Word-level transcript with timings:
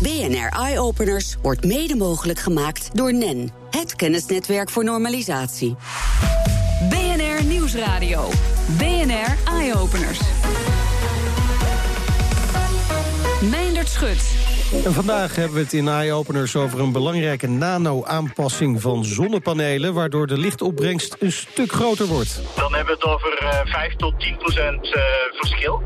BNR 0.00 0.48
Eye 0.48 0.80
Openers 0.80 1.36
wordt 1.42 1.64
mede 1.64 1.96
mogelijk 1.96 2.38
gemaakt 2.38 2.90
door 2.92 3.14
NEN, 3.14 3.50
het 3.70 3.96
kennisnetwerk 3.96 4.70
voor 4.70 4.84
normalisatie. 4.84 5.76
BNR 6.88 7.44
Nieuwsradio. 7.44 8.28
BNR 8.78 9.36
Eye 9.44 9.74
Openers. 9.74 10.20
Meindert 13.50 13.88
Schut. 13.88 14.58
En 14.72 14.92
vandaag 14.92 15.36
hebben 15.36 15.54
we 15.54 15.62
het 15.62 15.72
in 15.72 15.88
Eye 15.88 16.12
Openers 16.12 16.56
over 16.56 16.80
een 16.80 16.92
belangrijke 16.92 17.48
nano-aanpassing 17.48 18.80
van 18.80 19.04
zonnepanelen, 19.04 19.94
waardoor 19.94 20.26
de 20.26 20.38
lichtopbrengst 20.38 21.16
een 21.18 21.32
stuk 21.32 21.72
groter 21.72 22.06
wordt. 22.06 22.40
Dan 22.56 22.74
hebben 22.74 22.98
we 22.98 23.00
het 23.00 23.10
over 23.10 23.42
uh, 23.42 23.72
5 23.72 23.96
tot 23.96 24.20
10 24.20 24.36
procent 24.36 24.86
uh, 24.86 25.02
verschil. 25.30 25.82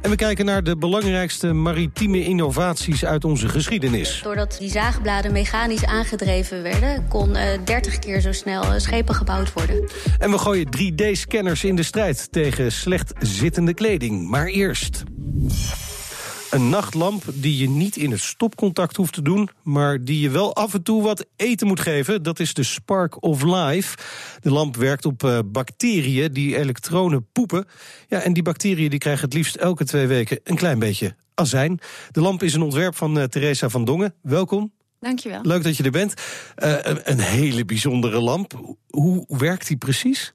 En 0.00 0.10
we 0.10 0.16
kijken 0.16 0.44
naar 0.44 0.62
de 0.62 0.76
belangrijkste 0.76 1.52
maritieme 1.52 2.24
innovaties 2.24 3.04
uit 3.04 3.24
onze 3.24 3.48
geschiedenis. 3.48 4.20
Doordat 4.22 4.56
die 4.58 4.70
zaagbladen 4.70 5.32
mechanisch 5.32 5.84
aangedreven 5.84 6.62
werden... 6.62 7.08
kon 7.08 7.30
uh, 7.30 7.42
30 7.64 7.98
keer 7.98 8.20
zo 8.20 8.32
snel 8.32 8.62
uh, 8.62 8.70
schepen 8.76 9.14
gebouwd 9.14 9.52
worden. 9.52 9.88
En 10.18 10.30
we 10.30 10.38
gooien 10.38 10.66
3D-scanners 10.76 11.64
in 11.64 11.76
de 11.76 11.82
strijd 11.82 12.32
tegen 12.32 12.72
slecht 12.72 13.12
zittende 13.18 13.74
kleding. 13.74 14.28
Maar 14.28 14.46
eerst... 14.46 15.04
Een 16.50 16.68
nachtlamp 16.68 17.22
die 17.34 17.56
je 17.56 17.68
niet 17.68 17.96
in 17.96 18.10
het 18.10 18.20
stopcontact 18.20 18.96
hoeft 18.96 19.12
te 19.12 19.22
doen, 19.22 19.48
maar 19.62 20.04
die 20.04 20.20
je 20.20 20.30
wel 20.30 20.54
af 20.54 20.74
en 20.74 20.82
toe 20.82 21.02
wat 21.02 21.26
eten 21.36 21.66
moet 21.66 21.80
geven. 21.80 22.22
Dat 22.22 22.40
is 22.40 22.54
de 22.54 22.62
Spark 22.62 23.22
of 23.22 23.42
Life. 23.42 23.96
De 24.40 24.50
lamp 24.50 24.76
werkt 24.76 25.04
op 25.04 25.22
uh, 25.22 25.38
bacteriën 25.44 26.32
die 26.32 26.56
elektronen 26.56 27.26
poepen. 27.32 27.66
Ja, 28.08 28.20
en 28.20 28.32
die 28.32 28.42
bacteriën 28.42 28.90
die 28.90 28.98
krijgen 28.98 29.24
het 29.24 29.34
liefst 29.34 29.56
elke 29.56 29.84
twee 29.84 30.06
weken 30.06 30.40
een 30.44 30.56
klein 30.56 30.78
beetje 30.78 31.16
azijn. 31.34 31.80
De 32.10 32.20
lamp 32.20 32.42
is 32.42 32.54
een 32.54 32.62
ontwerp 32.62 32.96
van 32.96 33.18
uh, 33.18 33.24
Theresa 33.24 33.68
van 33.68 33.84
Dongen. 33.84 34.14
Welkom. 34.22 34.72
Dankjewel. 35.00 35.40
Leuk 35.42 35.62
dat 35.62 35.76
je 35.76 35.82
er 35.82 35.90
bent. 35.90 36.14
Uh, 36.56 36.76
een, 36.80 37.00
een 37.10 37.20
hele 37.20 37.64
bijzondere 37.64 38.20
lamp. 38.20 38.76
Hoe 38.88 39.24
werkt 39.28 39.66
die 39.66 39.76
precies? 39.76 40.34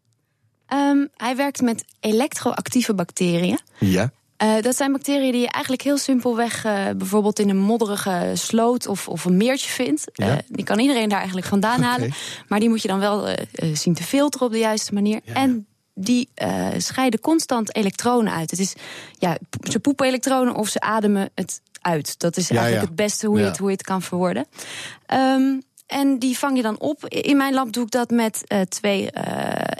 Um, 0.73 1.09
hij 1.15 1.35
werkt 1.35 1.61
met 1.61 1.85
elektroactieve 1.99 2.93
bacteriën. 2.93 3.59
Ja. 3.79 4.11
Uh, 4.43 4.61
dat 4.61 4.75
zijn 4.75 4.91
bacteriën 4.91 5.31
die 5.31 5.41
je 5.41 5.49
eigenlijk 5.49 5.83
heel 5.83 5.97
simpelweg 5.97 6.65
uh, 6.65 6.89
bijvoorbeeld 6.97 7.39
in 7.39 7.49
een 7.49 7.59
modderige 7.59 8.31
sloot 8.33 8.87
of, 8.87 9.07
of 9.07 9.25
een 9.25 9.37
meertje 9.37 9.69
vindt. 9.69 10.03
Ja. 10.13 10.27
Uh, 10.27 10.35
die 10.47 10.65
kan 10.65 10.79
iedereen 10.79 11.09
daar 11.09 11.17
eigenlijk 11.17 11.47
vandaan 11.47 11.77
okay. 11.77 11.89
halen. 11.89 12.13
Maar 12.47 12.59
die 12.59 12.69
moet 12.69 12.81
je 12.81 12.87
dan 12.87 12.99
wel 12.99 13.27
zien 13.73 13.93
te 13.93 14.03
filteren 14.03 14.47
op 14.47 14.53
de 14.53 14.59
juiste 14.59 14.93
manier. 14.93 15.21
Ja. 15.23 15.33
En 15.33 15.67
die 15.93 16.29
scheiden 16.77 17.19
constant 17.19 17.75
elektronen 17.75 18.33
uit. 18.33 18.51
Het 18.51 18.59
is, 18.59 18.73
ja, 19.19 19.37
ze 19.69 19.79
poepen 19.79 20.07
elektronen 20.07 20.55
of 20.55 20.67
ze 20.67 20.79
ademen 20.79 21.29
het 21.35 21.61
uit. 21.81 22.19
Dat 22.19 22.37
is 22.37 22.49
eigenlijk 22.49 22.87
het 22.87 22.95
beste 22.95 23.27
hoe 23.27 23.39
je, 23.39 23.45
het, 23.45 23.57
hoe 23.57 23.69
je 23.69 23.75
het 23.75 23.85
kan 23.85 24.01
verwoorden. 24.01 24.45
Um, 25.13 25.61
en 25.87 26.19
die 26.19 26.37
vang 26.37 26.55
je 26.55 26.61
dan 26.61 26.79
op. 26.79 27.05
In 27.07 27.37
mijn 27.37 27.53
lab 27.53 27.71
doe 27.71 27.83
ik 27.83 27.91
dat 27.91 28.09
met 28.09 28.43
twee 28.69 29.09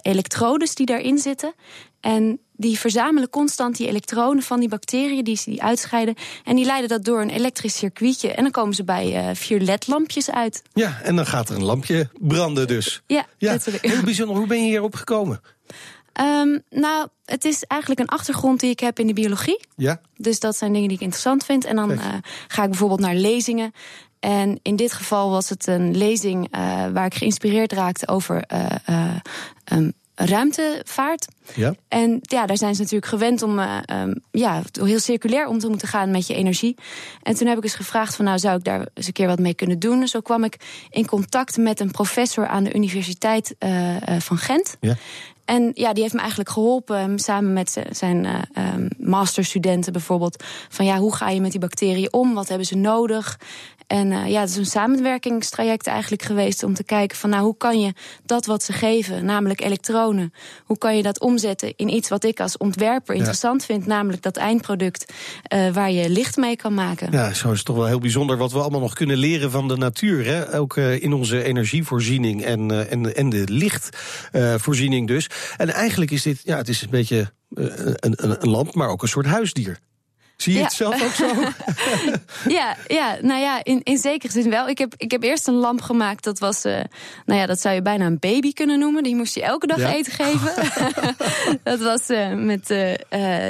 elektrodes 0.02 0.75
die 0.75 0.86
daarin 0.86 1.17
zitten. 1.17 1.53
En 2.00 2.39
die 2.64 2.80
verzamelen 2.80 3.30
constant 3.30 3.78
die 3.78 3.88
elektronen 3.88 4.44
van 4.44 4.59
die 4.59 4.69
bacteriën 4.69 5.23
die 5.23 5.38
ze 5.38 5.50
die 5.50 5.64
uitscheiden. 5.64 6.16
En 6.44 6.56
die 6.56 6.66
leiden 6.66 6.89
dat 6.89 7.03
door 7.03 7.22
een 7.22 7.30
elektrisch 7.30 7.78
circuitje. 7.78 8.31
En 8.31 8.44
dan 8.44 8.52
komen 8.52 8.73
ze 8.73 8.83
bij 8.83 9.30
uh, 9.30 9.36
vier 9.36 9.59
ledlampjes 9.59 10.31
uit. 10.31 10.61
Ja, 10.73 11.00
en 11.03 11.16
dan 11.16 11.25
gaat 11.25 11.50
er 11.50 11.56
een 11.56 11.64
lampje 11.64 12.09
branden 12.19 12.67
dus. 12.67 13.02
Ja, 13.08 13.25
ja. 13.38 13.58
heel 13.81 14.03
bijzonder. 14.03 14.36
Hoe 14.38 14.47
ben 14.47 14.64
je 14.64 14.69
hierop 14.69 14.95
gekomen? 14.95 15.41
Um, 16.22 16.61
nou, 16.69 17.08
het 17.25 17.45
is 17.45 17.64
eigenlijk 17.64 18.02
een 18.02 18.08
achtergrond 18.08 18.59
die 18.59 18.69
ik 18.69 18.80
heb 18.80 19.00
in 19.00 19.08
de 19.08 19.14
biologie. 19.14 19.59
Ja. 19.75 20.02
Dus 20.17 20.39
dat 20.39 20.56
zijn 20.56 20.73
dingen 20.73 20.88
die 20.88 20.97
ik 20.97 21.03
interessant 21.03 21.45
vind. 21.45 21.66
En 21.66 21.75
dan 21.75 21.91
uh, 21.91 22.06
ga 22.47 22.64
ik 22.64 22.69
bijvoorbeeld 22.69 23.00
naar 23.00 23.16
lezingen. 23.16 23.72
En 24.19 24.59
in 24.61 24.75
dit 24.75 24.94
geval 24.94 25.30
was 25.30 25.50
het 25.50 25.67
een 25.67 25.97
lezing 25.97 26.56
uh, 26.56 26.59
waar 26.94 27.06
ik 27.06 27.14
geïnspireerd 27.14 27.72
raakte 27.72 28.08
over 28.08 28.44
uh, 28.53 29.16
um, 29.72 29.94
ruimtevaart. 30.16 31.28
Ja. 31.56 31.74
En 31.88 32.19
ja, 32.22 32.46
daar 32.46 32.57
zijn 32.57 32.75
ze 32.75 32.81
natuurlijk 32.81 33.12
gewend 33.12 33.41
om 33.41 33.59
uh, 33.59 33.78
um, 33.91 34.22
ja, 34.31 34.62
heel 34.72 35.00
circulair 35.00 35.47
om 35.47 35.59
te 35.59 35.68
moeten 35.68 35.88
gaan 35.88 36.12
met 36.12 36.28
je 36.28 36.34
energie. 36.34 36.75
En 37.24 37.35
toen 37.35 37.47
heb 37.47 37.57
ik 37.57 37.63
eens 37.63 37.75
gevraagd 37.75 38.16
van 38.16 38.25
nou 38.25 38.40
zou 38.40 38.57
ik 38.57 38.63
daar 38.63 38.88
eens 38.94 39.07
een 39.07 39.13
keer 39.13 39.28
wat 39.28 39.40
mee 39.40 39.53
kunnen 39.53 39.79
doen. 39.79 40.07
Zo 40.07 40.19
kwam 40.19 40.44
ik 40.44 40.85
in 40.90 41.06
contact 41.06 41.57
met 41.57 41.79
een 41.79 41.91
professor 41.91 42.47
aan 42.47 42.63
de 42.63 42.73
Universiteit 42.73 43.56
uh, 43.59 43.96
van 44.19 44.38
Gent. 44.38 44.78
Ja. 44.79 44.96
En 45.46 45.72
ja, 45.73 45.94
die 45.94 46.02
heeft 46.02 46.13
me 46.13 46.19
eigenlijk 46.19 46.50
geholpen, 46.50 47.19
samen 47.19 47.53
met 47.53 47.84
zijn 47.90 48.23
uh, 48.23 48.73
um, 48.73 48.88
masterstudenten 48.97 49.94
bijvoorbeeld. 49.94 50.44
Van 50.69 50.85
ja, 50.85 50.97
hoe 50.97 51.16
ga 51.16 51.29
je 51.29 51.41
met 51.41 51.52
die 51.52 51.59
bacteriën 51.59 52.13
om? 52.13 52.34
Wat 52.34 52.47
hebben 52.47 52.68
ze 52.68 52.75
nodig? 52.75 53.40
En 53.88 54.12
uh, 54.12 54.30
ja, 54.30 54.40
het 54.40 54.50
is 54.50 54.56
een 54.56 54.66
samenwerkingstraject 54.66 55.88
eigenlijk 55.88 56.22
geweest 56.22 56.64
om 56.64 56.74
te 56.74 56.84
kijken 56.84 57.18
van 57.18 57.30
nou, 57.30 57.44
hoe 57.44 57.58
kan 57.58 57.80
je 57.80 57.94
dat 58.26 58.46
wat 58.46 58.64
ze 58.64 58.74
geven, 58.74 59.26
namelijk 59.26 59.62
elektronen, 59.62 60.34
hoe 60.64 60.78
kan 60.78 60.98
je 60.98 61.04
dat 61.04 61.20
omzetten 61.20 61.74
in 61.76 61.90
iets 61.90 62.10
wat 62.10 62.24
ik 62.24 62.40
als 62.40 62.58
ontwerper 62.58 63.16
interessant 63.16 63.66
vind, 63.66 63.86
namelijk 63.86 64.22
dat 64.22 64.38
eindproduct 64.38 65.14
uh, 65.54 65.70
waar 65.70 65.92
je 65.92 66.10
licht 66.10 66.38
mee 66.38 66.56
kan 66.56 66.74
maken. 66.74 67.12
Ja, 67.12 67.34
zo 67.34 67.52
is 67.52 67.58
het 67.58 67.66
toch 67.66 67.76
wel 67.76 67.86
heel 67.86 68.00
bijzonder 68.00 68.38
wat 68.38 68.52
we 68.52 68.60
allemaal 68.60 68.80
nog 68.80 68.94
kunnen 68.94 69.18
leren 69.18 69.52
van 69.52 69.68
de 69.68 69.78
natuur. 69.78 70.26
Hè? 70.26 70.58
Ook 70.58 70.76
uh, 70.76 71.02
in 71.02 71.14
onze 71.14 71.44
energievoorziening 71.44 72.44
en, 72.44 72.90
en, 72.90 73.16
en 73.16 73.30
de 73.30 73.44
lichtvoorziening 73.52 75.08
dus. 75.08 75.30
En 75.58 75.70
eigenlijk 75.70 76.12
is 76.12 76.22
dit, 76.22 76.42
ja, 76.44 76.58
het 76.58 76.70
is 76.70 76.82
een 76.82 76.90
beetje 76.90 77.32
een, 77.54 78.14
een, 78.16 78.44
een 78.44 78.50
lamp, 78.50 78.76
maar 78.76 78.90
ook 78.90 79.02
een 79.02 79.08
soort 79.08 79.26
huisdier. 79.26 79.80
Zie 80.38 80.54
je 80.54 80.60
ja. 80.60 80.66
het 80.66 80.74
zelf 80.74 81.04
ook 81.04 81.14
zo? 81.14 81.26
ja, 82.58 82.76
ja, 82.88 83.18
nou 83.22 83.42
ja, 83.42 83.64
in, 83.64 83.82
in 83.84 83.98
zekere 83.98 84.32
zin 84.32 84.50
wel. 84.50 84.68
Ik 84.68 84.78
heb, 84.78 84.94
ik 84.98 85.12
heb 85.12 85.24
eerst 85.24 85.48
een 85.48 85.54
lamp 85.54 85.82
gemaakt. 85.82 86.24
Dat 86.24 86.40
was, 86.40 86.66
uh, 86.66 86.80
nou 87.26 87.40
ja, 87.40 87.46
dat 87.46 87.60
zou 87.60 87.76
je 87.76 87.82
bijna 87.82 88.06
een 88.06 88.20
baby 88.20 88.54
kunnen 88.54 88.80
noemen. 88.80 89.04
Die 89.04 89.16
moest 89.16 89.36
je 89.36 89.44
elke 89.44 89.68
dag 89.68 89.78
ja? 89.78 89.94
eten 89.94 90.12
geven. 90.12 90.54
dat 91.64 91.80
was 91.80 92.10
uh, 92.10 92.34
met 92.34 92.70
uh, 92.70 92.94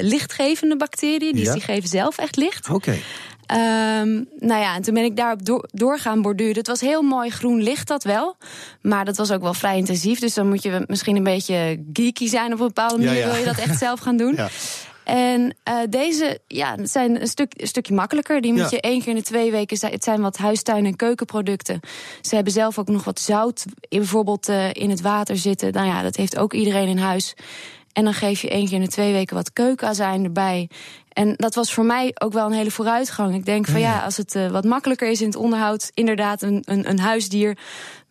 lichtgevende 0.01 0.77
bacteriën. 0.77 1.33
Die, 1.33 1.43
ja? 1.43 1.53
die 1.53 1.61
geven 1.61 1.89
zelf 1.89 2.17
echt 2.17 2.35
licht. 2.35 2.69
Oké. 2.69 2.75
Okay. 2.75 3.01
Um, 4.01 4.27
nou 4.39 4.61
ja, 4.61 4.75
en 4.75 4.81
toen 4.81 4.93
ben 4.93 5.03
ik 5.03 5.15
daarop 5.15 5.45
door, 5.45 5.67
door 5.71 5.99
gaan 5.99 6.21
borduren. 6.21 6.57
Het 6.57 6.67
was 6.67 6.81
heel 6.81 7.01
mooi 7.01 7.29
groen 7.29 7.63
licht, 7.63 7.87
dat 7.87 8.03
wel. 8.03 8.37
Maar 8.81 9.05
dat 9.05 9.17
was 9.17 9.31
ook 9.31 9.41
wel 9.41 9.53
vrij 9.53 9.77
intensief. 9.77 10.19
Dus 10.19 10.33
dan 10.33 10.47
moet 10.49 10.63
je 10.63 10.83
misschien 10.87 11.15
een 11.15 11.23
beetje 11.23 11.83
geeky 11.93 12.27
zijn 12.27 12.53
op 12.53 12.59
een 12.59 12.67
bepaalde 12.67 12.97
manier. 12.97 13.13
Ja, 13.13 13.19
ja. 13.19 13.31
Wil 13.31 13.39
je 13.39 13.45
dat 13.45 13.57
echt 13.57 13.79
zelf 13.79 13.99
gaan 13.99 14.17
doen? 14.17 14.35
Ja. 14.43 14.49
En 15.03 15.55
uh, 15.69 15.75
deze 15.89 16.39
ja, 16.47 16.85
zijn 16.85 17.21
een, 17.21 17.27
stuk, 17.27 17.53
een 17.57 17.67
stukje 17.67 17.93
makkelijker. 17.93 18.41
Die 18.41 18.51
moet 18.51 18.61
ja. 18.61 18.67
je 18.69 18.81
één 18.81 18.99
keer 18.99 19.09
in 19.09 19.15
de 19.15 19.21
twee 19.21 19.51
weken. 19.51 19.91
Het 19.91 20.03
zijn 20.03 20.21
wat 20.21 20.37
huistuin- 20.37 20.85
en 20.85 20.95
keukenproducten. 20.95 21.79
Ze 22.21 22.35
hebben 22.35 22.53
zelf 22.53 22.79
ook 22.79 22.87
nog 22.87 23.03
wat 23.03 23.19
zout 23.19 23.65
bijvoorbeeld 23.89 24.49
uh, 24.49 24.73
in 24.73 24.89
het 24.89 25.01
water 25.01 25.37
zitten. 25.37 25.71
Nou 25.71 25.87
ja, 25.87 26.01
dat 26.01 26.15
heeft 26.15 26.37
ook 26.37 26.53
iedereen 26.53 26.87
in 26.87 26.97
huis. 26.97 27.35
En 27.93 28.03
dan 28.03 28.13
geef 28.13 28.41
je 28.41 28.49
één 28.49 28.65
keer 28.65 28.73
in 28.73 28.81
de 28.81 28.87
twee 28.87 29.13
weken 29.13 29.35
wat 29.35 29.53
keukenazijn 29.53 30.23
erbij. 30.23 30.69
En 31.09 31.33
dat 31.35 31.55
was 31.55 31.73
voor 31.73 31.85
mij 31.85 32.11
ook 32.13 32.33
wel 32.33 32.45
een 32.45 32.53
hele 32.53 32.71
vooruitgang. 32.71 33.35
Ik 33.35 33.45
denk 33.45 33.67
van 33.67 33.79
ja, 33.79 33.99
als 33.99 34.17
het 34.17 34.35
uh, 34.35 34.47
wat 34.47 34.63
makkelijker 34.63 35.09
is 35.09 35.21
in 35.21 35.27
het 35.27 35.35
onderhoud, 35.35 35.91
inderdaad 35.93 36.41
een, 36.41 36.63
een, 36.65 36.89
een 36.89 36.99
huisdier. 36.99 37.57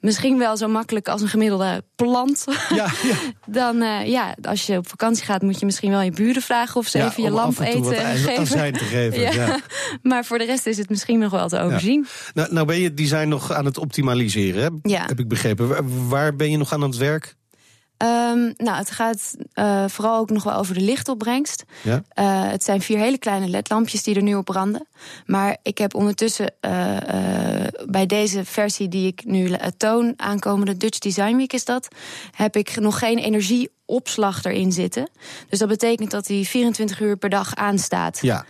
Misschien 0.00 0.38
wel 0.38 0.56
zo 0.56 0.68
makkelijk 0.68 1.08
als 1.08 1.20
een 1.20 1.28
gemiddelde 1.28 1.84
plant. 1.96 2.44
Ja, 2.68 2.86
ja. 3.02 3.16
Dan, 3.60 3.82
uh, 3.82 4.06
ja, 4.06 4.36
als 4.42 4.66
je 4.66 4.76
op 4.76 4.88
vakantie 4.88 5.24
gaat, 5.24 5.42
moet 5.42 5.60
je 5.60 5.64
misschien 5.64 5.90
wel 5.90 6.00
je 6.00 6.10
buren 6.10 6.42
vragen 6.42 6.80
of 6.80 6.86
ze 6.86 6.98
ja, 6.98 7.06
even 7.06 7.22
je 7.22 7.30
lamp 7.30 7.58
eten 7.58 7.82
wat 7.82 7.94
geven. 7.94 8.72
te 8.72 8.84
geven. 8.84 9.20
ja. 9.32 9.58
Maar 10.02 10.24
voor 10.24 10.38
de 10.38 10.44
rest 10.44 10.66
is 10.66 10.78
het 10.78 10.88
misschien 10.88 11.18
nog 11.18 11.30
wel 11.30 11.48
te 11.48 11.58
overzien. 11.60 12.06
Nou, 12.34 12.52
nou 12.52 12.66
ben 12.66 12.78
je 12.78 12.84
het 12.84 12.96
design 12.96 13.28
nog 13.28 13.52
aan 13.52 13.64
het 13.64 13.78
optimaliseren, 13.78 14.80
hè? 14.82 14.96
Heb 14.96 15.18
ik 15.18 15.28
begrepen. 15.28 16.08
Waar 16.08 16.36
ben 16.36 16.50
je 16.50 16.56
nog 16.56 16.72
aan 16.72 16.82
het 16.82 16.96
werk? 16.96 17.36
Um, 18.02 18.52
nou, 18.56 18.76
het 18.76 18.90
gaat 18.90 19.34
uh, 19.54 19.84
vooral 19.88 20.18
ook 20.18 20.30
nog 20.30 20.42
wel 20.42 20.54
over 20.54 20.74
de 20.74 20.80
lichtopbrengst. 20.80 21.64
Ja? 21.82 21.94
Uh, 21.94 22.50
het 22.50 22.64
zijn 22.64 22.80
vier 22.80 22.98
hele 22.98 23.18
kleine 23.18 23.48
ledlampjes 23.48 24.02
die 24.02 24.14
er 24.14 24.22
nu 24.22 24.34
op 24.34 24.44
branden. 24.44 24.86
Maar 25.26 25.56
ik 25.62 25.78
heb 25.78 25.94
ondertussen 25.94 26.52
uh, 26.60 26.96
bij 27.86 28.06
deze 28.06 28.44
versie 28.44 28.88
die 28.88 29.06
ik 29.06 29.24
nu 29.24 29.56
toon, 29.76 30.14
aankomende 30.16 30.76
Dutch 30.76 30.98
Design 30.98 31.36
Week 31.36 31.52
is 31.52 31.64
dat, 31.64 31.88
heb 32.30 32.56
ik 32.56 32.80
nog 32.80 32.98
geen 32.98 33.18
energieopslag 33.18 34.44
erin 34.44 34.72
zitten. 34.72 35.10
Dus 35.48 35.58
dat 35.58 35.68
betekent 35.68 36.10
dat 36.10 36.26
die 36.26 36.48
24 36.48 37.00
uur 37.00 37.16
per 37.16 37.30
dag 37.30 37.54
aanstaat. 37.54 38.18
Ja. 38.20 38.44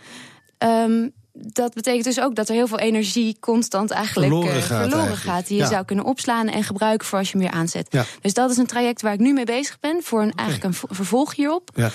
Um, 0.57 1.13
dat 1.33 1.73
betekent 1.73 2.03
dus 2.03 2.19
ook 2.19 2.35
dat 2.35 2.49
er 2.49 2.55
heel 2.55 2.67
veel 2.67 2.79
energie 2.79 3.37
constant 3.39 3.91
eigenlijk 3.91 4.31
verloren 4.31 4.61
gaat, 4.61 4.65
verloren 4.67 4.91
eigenlijk. 4.93 5.21
gaat 5.21 5.47
die 5.47 5.57
je 5.57 5.65
zou 5.65 5.85
kunnen 5.85 6.05
opslaan 6.05 6.47
en 6.47 6.63
gebruiken 6.63 7.07
voor 7.07 7.17
als 7.17 7.31
je 7.31 7.37
hem 7.37 7.47
weer 7.47 7.55
aanzet. 7.55 7.87
Ja. 7.89 8.05
Dus 8.21 8.33
dat 8.33 8.51
is 8.51 8.57
een 8.57 8.65
traject 8.65 9.01
waar 9.01 9.13
ik 9.13 9.19
nu 9.19 9.33
mee 9.33 9.45
bezig 9.45 9.79
ben 9.79 10.03
voor 10.03 10.21
een, 10.21 10.31
okay. 10.31 10.45
eigenlijk 10.45 10.75
een 10.75 10.95
vervolg 10.95 11.35
hierop. 11.35 11.69
Ja, 11.75 11.91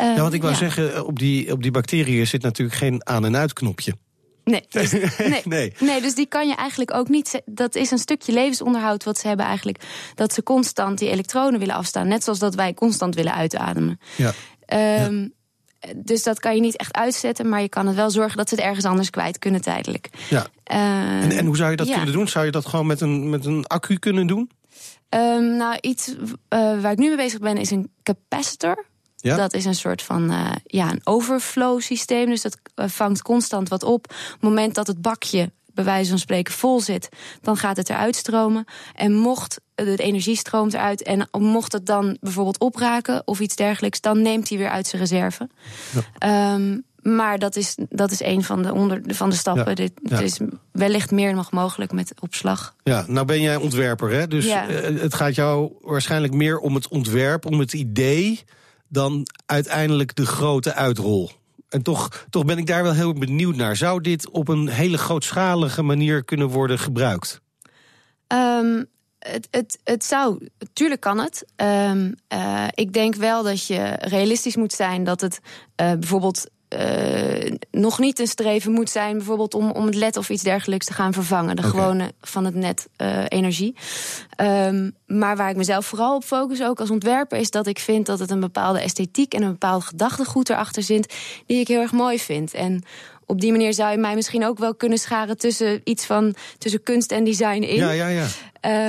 uh, 0.00 0.16
ja 0.16 0.20
want 0.20 0.32
ik 0.32 0.42
wou 0.42 0.54
zeggen, 0.54 1.06
op 1.06 1.18
die, 1.18 1.52
op 1.52 1.62
die 1.62 1.70
bacteriën 1.70 2.26
zit 2.26 2.42
natuurlijk 2.42 2.78
geen 2.78 3.06
aan- 3.06 3.24
en 3.24 3.36
uitknopje. 3.36 3.94
Nee, 4.44 4.66
dus, 4.68 4.90
nee, 5.18 5.42
nee. 5.44 5.72
nee, 5.78 6.00
dus 6.00 6.14
die 6.14 6.26
kan 6.26 6.48
je 6.48 6.54
eigenlijk 6.54 6.94
ook 6.94 7.08
niet. 7.08 7.42
Dat 7.44 7.74
is 7.74 7.90
een 7.90 7.98
stukje 7.98 8.32
levensonderhoud 8.32 9.04
wat 9.04 9.18
ze 9.18 9.28
hebben 9.28 9.46
eigenlijk. 9.46 9.84
Dat 10.14 10.32
ze 10.32 10.42
constant 10.42 10.98
die 10.98 11.10
elektronen 11.10 11.60
willen 11.60 11.74
afstaan. 11.74 12.08
Net 12.08 12.24
zoals 12.24 12.38
dat 12.38 12.54
wij 12.54 12.74
constant 12.74 13.14
willen 13.14 13.34
uitademen. 13.34 14.00
Ja. 14.16 14.32
Um, 15.06 15.20
ja. 15.20 15.28
Dus 15.96 16.22
dat 16.22 16.40
kan 16.40 16.54
je 16.54 16.60
niet 16.60 16.76
echt 16.76 16.94
uitzetten, 16.94 17.48
maar 17.48 17.60
je 17.60 17.68
kan 17.68 17.86
het 17.86 17.96
wel 17.96 18.10
zorgen 18.10 18.36
dat 18.36 18.48
ze 18.48 18.54
het 18.54 18.64
ergens 18.64 18.84
anders 18.84 19.10
kwijt 19.10 19.38
kunnen 19.38 19.60
tijdelijk. 19.60 20.08
Ja. 20.30 20.46
en, 20.64 21.30
en, 21.30 21.46
hoe 21.46 21.56
zou 21.56 21.70
je 21.70 21.76
dat 21.76 21.90
kunnen 21.90 22.12
doen? 22.12 22.28
Zou 22.28 22.44
je 22.44 22.50
dat 22.50 22.66
gewoon 22.66 22.86
met 22.86 23.00
een, 23.00 23.30
met 23.30 23.44
een 23.44 23.66
accu 23.66 23.98
kunnen 23.98 24.26
doen? 24.26 24.50
Um, 25.14 25.56
nou, 25.56 25.76
iets 25.80 26.14
waar 26.48 26.90
ik 26.92 26.98
nu 26.98 27.08
mee 27.08 27.16
bezig 27.16 27.38
ben 27.38 27.56
is 27.56 27.70
een 27.70 27.90
capacitor. 28.02 28.84
Ja? 29.16 29.36
Dat 29.36 29.54
is 29.54 29.64
een 29.64 29.74
soort 29.74 30.02
van 30.02 30.30
uh, 30.30 30.50
ja, 30.64 30.90
een 30.90 31.00
overflow 31.04 31.80
systeem. 31.80 32.26
Dus 32.26 32.42
dat 32.42 32.58
vangt 32.74 33.22
constant 33.22 33.68
wat 33.68 33.82
op. 33.82 33.90
Op 33.92 34.32
het 34.32 34.40
moment 34.40 34.74
dat 34.74 34.86
het 34.86 35.02
bakje 35.02 35.52
bij 35.74 35.84
wijze 35.84 36.10
van 36.10 36.18
spreken 36.18 36.52
vol 36.52 36.80
zit, 36.80 37.08
dan 37.40 37.56
gaat 37.56 37.76
het 37.76 37.90
eruit 37.90 38.16
stromen. 38.16 38.64
En 38.94 39.12
mocht 39.12 39.60
de 39.74 39.96
energie 39.96 40.36
stroomt 40.36 40.74
eruit 40.74 41.02
en 41.02 41.28
mocht 41.32 41.72
het 41.72 41.86
dan 41.86 42.16
bijvoorbeeld 42.20 42.58
opraken 42.58 43.22
of 43.24 43.40
iets 43.40 43.56
dergelijks, 43.56 44.00
dan 44.00 44.22
neemt 44.22 44.48
hij 44.48 44.58
weer 44.58 44.70
uit 44.70 44.86
zijn 44.86 45.02
reserve. 45.02 45.48
Ja. 46.18 46.54
Um, 46.54 46.84
maar 47.02 47.38
dat 47.38 47.56
is, 47.56 47.76
dat 47.88 48.10
is 48.10 48.22
een 48.22 48.44
van 48.44 48.62
de, 48.62 48.72
onder, 48.72 49.00
van 49.06 49.30
de 49.30 49.36
stappen. 49.36 49.68
Ja, 49.68 49.88
Dit, 50.02 50.20
is 50.20 50.38
wellicht 50.72 51.10
meer 51.10 51.34
nog 51.34 51.50
mogelijk 51.50 51.92
met 51.92 52.12
opslag. 52.20 52.74
Ja, 52.82 53.04
nou 53.08 53.26
ben 53.26 53.40
jij 53.40 53.56
ontwerper, 53.56 54.10
hè? 54.10 54.28
Dus 54.28 54.44
ja. 54.44 54.68
Eh, 54.68 55.00
het 55.00 55.14
gaat 55.14 55.34
jou 55.34 55.72
waarschijnlijk 55.80 56.34
meer 56.34 56.58
om 56.58 56.74
het 56.74 56.88
ontwerp, 56.88 57.46
om 57.46 57.58
het 57.58 57.72
idee, 57.72 58.44
dan 58.88 59.26
uiteindelijk 59.46 60.16
de 60.16 60.26
grote 60.26 60.74
uitrol. 60.74 61.30
En 61.72 61.82
toch, 61.82 62.26
toch 62.30 62.44
ben 62.44 62.58
ik 62.58 62.66
daar 62.66 62.82
wel 62.82 62.92
heel 62.92 63.12
benieuwd 63.12 63.56
naar. 63.56 63.76
Zou 63.76 64.00
dit 64.00 64.30
op 64.30 64.48
een 64.48 64.68
hele 64.68 64.98
grootschalige 64.98 65.82
manier 65.82 66.24
kunnen 66.24 66.48
worden 66.48 66.78
gebruikt? 66.78 67.40
Um, 68.28 68.86
het, 69.18 69.48
het, 69.50 69.78
het 69.84 70.04
zou, 70.04 70.48
tuurlijk 70.72 71.00
kan 71.00 71.18
het. 71.18 71.44
Um, 71.56 72.14
uh, 72.34 72.66
ik 72.70 72.92
denk 72.92 73.14
wel 73.14 73.42
dat 73.42 73.66
je 73.66 73.96
realistisch 74.00 74.56
moet 74.56 74.72
zijn 74.72 75.04
dat 75.04 75.20
het 75.20 75.38
uh, 75.42 75.92
bijvoorbeeld 75.92 76.50
uh, 76.78 77.52
nog 77.70 77.98
niet 77.98 78.18
een 78.18 78.26
streven 78.26 78.72
moet 78.72 78.90
zijn, 78.90 79.16
bijvoorbeeld 79.16 79.54
om, 79.54 79.70
om 79.70 79.86
het 79.86 79.94
LED 79.94 80.16
of 80.16 80.30
iets 80.30 80.42
dergelijks 80.42 80.86
te 80.86 80.92
gaan 80.92 81.12
vervangen. 81.12 81.56
De 81.56 81.62
gewone 81.62 82.12
van 82.20 82.44
het 82.44 82.54
net 82.54 82.88
uh, 82.96 83.24
energie. 83.28 83.74
Um, 84.40 84.94
maar 85.06 85.36
waar 85.36 85.50
ik 85.50 85.56
mezelf 85.56 85.86
vooral 85.86 86.16
op 86.16 86.24
focus, 86.24 86.62
ook 86.62 86.80
als 86.80 86.90
ontwerper, 86.90 87.38
is 87.38 87.50
dat 87.50 87.66
ik 87.66 87.78
vind 87.78 88.06
dat 88.06 88.18
het 88.18 88.30
een 88.30 88.40
bepaalde 88.40 88.80
esthetiek 88.80 89.34
en 89.34 89.42
een 89.42 89.50
bepaald 89.50 89.84
gedachtegoed 89.84 90.50
erachter 90.50 90.82
zit, 90.82 91.14
die 91.46 91.60
ik 91.60 91.68
heel 91.68 91.80
erg 91.80 91.92
mooi 91.92 92.18
vind. 92.18 92.54
En 92.54 92.84
op 93.26 93.40
die 93.40 93.50
manier 93.50 93.74
zou 93.74 93.90
je 93.90 93.98
mij 93.98 94.14
misschien 94.14 94.46
ook 94.46 94.58
wel 94.58 94.74
kunnen 94.74 94.98
scharen 94.98 95.38
tussen 95.38 95.80
iets 95.84 96.04
van 96.04 96.34
tussen 96.58 96.82
kunst 96.82 97.12
en 97.12 97.24
design 97.24 97.62
in. 97.62 97.76
Ja, 97.76 97.90
ja, 97.90 98.08
ja. 98.08 98.26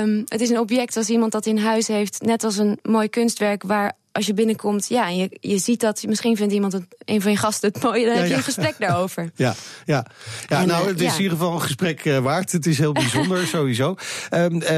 Um, 0.00 0.22
het 0.28 0.40
is 0.40 0.50
een 0.50 0.58
object 0.58 0.96
als 0.96 1.08
iemand 1.08 1.32
dat 1.32 1.46
in 1.46 1.58
huis 1.58 1.88
heeft, 1.88 2.22
net 2.22 2.44
als 2.44 2.56
een 2.56 2.78
mooi 2.82 3.08
kunstwerk 3.08 3.62
waar 3.62 3.96
als 4.14 4.26
je 4.26 4.34
binnenkomt, 4.34 4.88
ja, 4.88 5.08
je, 5.08 5.36
je 5.40 5.58
ziet 5.58 5.80
dat, 5.80 6.04
misschien 6.06 6.36
vindt 6.36 6.52
iemand 6.52 6.72
het, 6.72 6.84
een 6.98 7.22
van 7.22 7.30
je 7.30 7.36
gasten 7.36 7.72
het 7.72 7.82
mooi, 7.82 8.04
dan 8.04 8.16
heb 8.16 8.26
je 8.26 8.34
een 8.34 8.42
gesprek 8.42 8.74
daarover. 8.78 9.30
Ja, 9.36 9.54
ja. 9.84 10.06
ja 10.46 10.64
nou, 10.64 10.86
het 10.86 11.00
is 11.00 11.12
in 11.12 11.22
ieder 11.22 11.38
geval 11.38 11.52
een 11.52 11.60
gesprek 11.60 12.04
uh, 12.04 12.18
waard. 12.18 12.52
Het 12.52 12.66
is 12.66 12.78
heel 12.78 12.92
bijzonder, 13.02 13.46
sowieso. 13.46 13.96
Um, 14.30 14.62
uh, 14.62 14.68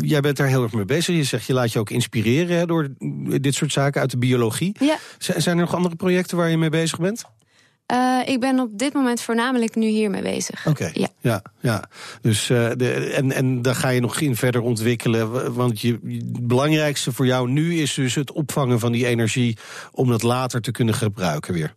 jij 0.00 0.20
bent 0.20 0.36
daar 0.36 0.46
heel 0.46 0.62
erg 0.62 0.72
mee 0.72 0.84
bezig. 0.84 1.16
Je 1.16 1.24
zegt, 1.24 1.46
je 1.46 1.52
laat 1.52 1.72
je 1.72 1.78
ook 1.78 1.90
inspireren 1.90 2.56
hè, 2.56 2.66
door 2.66 2.88
dit 3.40 3.54
soort 3.54 3.72
zaken 3.72 4.00
uit 4.00 4.10
de 4.10 4.18
biologie. 4.18 4.76
Ja. 4.80 4.98
zijn 5.18 5.56
er 5.58 5.64
nog 5.64 5.74
andere 5.74 5.96
projecten 5.96 6.36
waar 6.36 6.50
je 6.50 6.58
mee 6.58 6.70
bezig 6.70 6.98
bent? 6.98 7.24
Uh, 7.92 8.20
ik 8.24 8.40
ben 8.40 8.60
op 8.60 8.78
dit 8.78 8.92
moment 8.92 9.20
voornamelijk 9.20 9.74
nu 9.74 9.86
hiermee 9.86 10.22
bezig. 10.22 10.66
Oké, 10.66 10.90
ja. 10.92 11.08
ja. 11.20 11.42
Ja, 11.60 11.88
Dus, 12.20 12.50
uh, 12.50 12.70
de, 12.76 12.92
en, 12.92 13.32
en 13.32 13.62
daar 13.62 13.74
ga 13.74 13.88
je 13.88 14.00
nog 14.00 14.20
in 14.20 14.36
verder 14.36 14.60
ontwikkelen. 14.60 15.54
Want 15.54 15.80
je, 15.80 15.92
het 15.92 16.46
belangrijkste 16.46 17.12
voor 17.12 17.26
jou 17.26 17.50
nu 17.50 17.74
is 17.74 17.94
dus 17.94 18.14
het 18.14 18.32
opvangen 18.32 18.80
van 18.80 18.92
die 18.92 19.06
energie... 19.06 19.56
om 19.92 20.08
dat 20.08 20.22
later 20.22 20.60
te 20.60 20.70
kunnen 20.70 20.94
gebruiken 20.94 21.54
weer. 21.54 21.74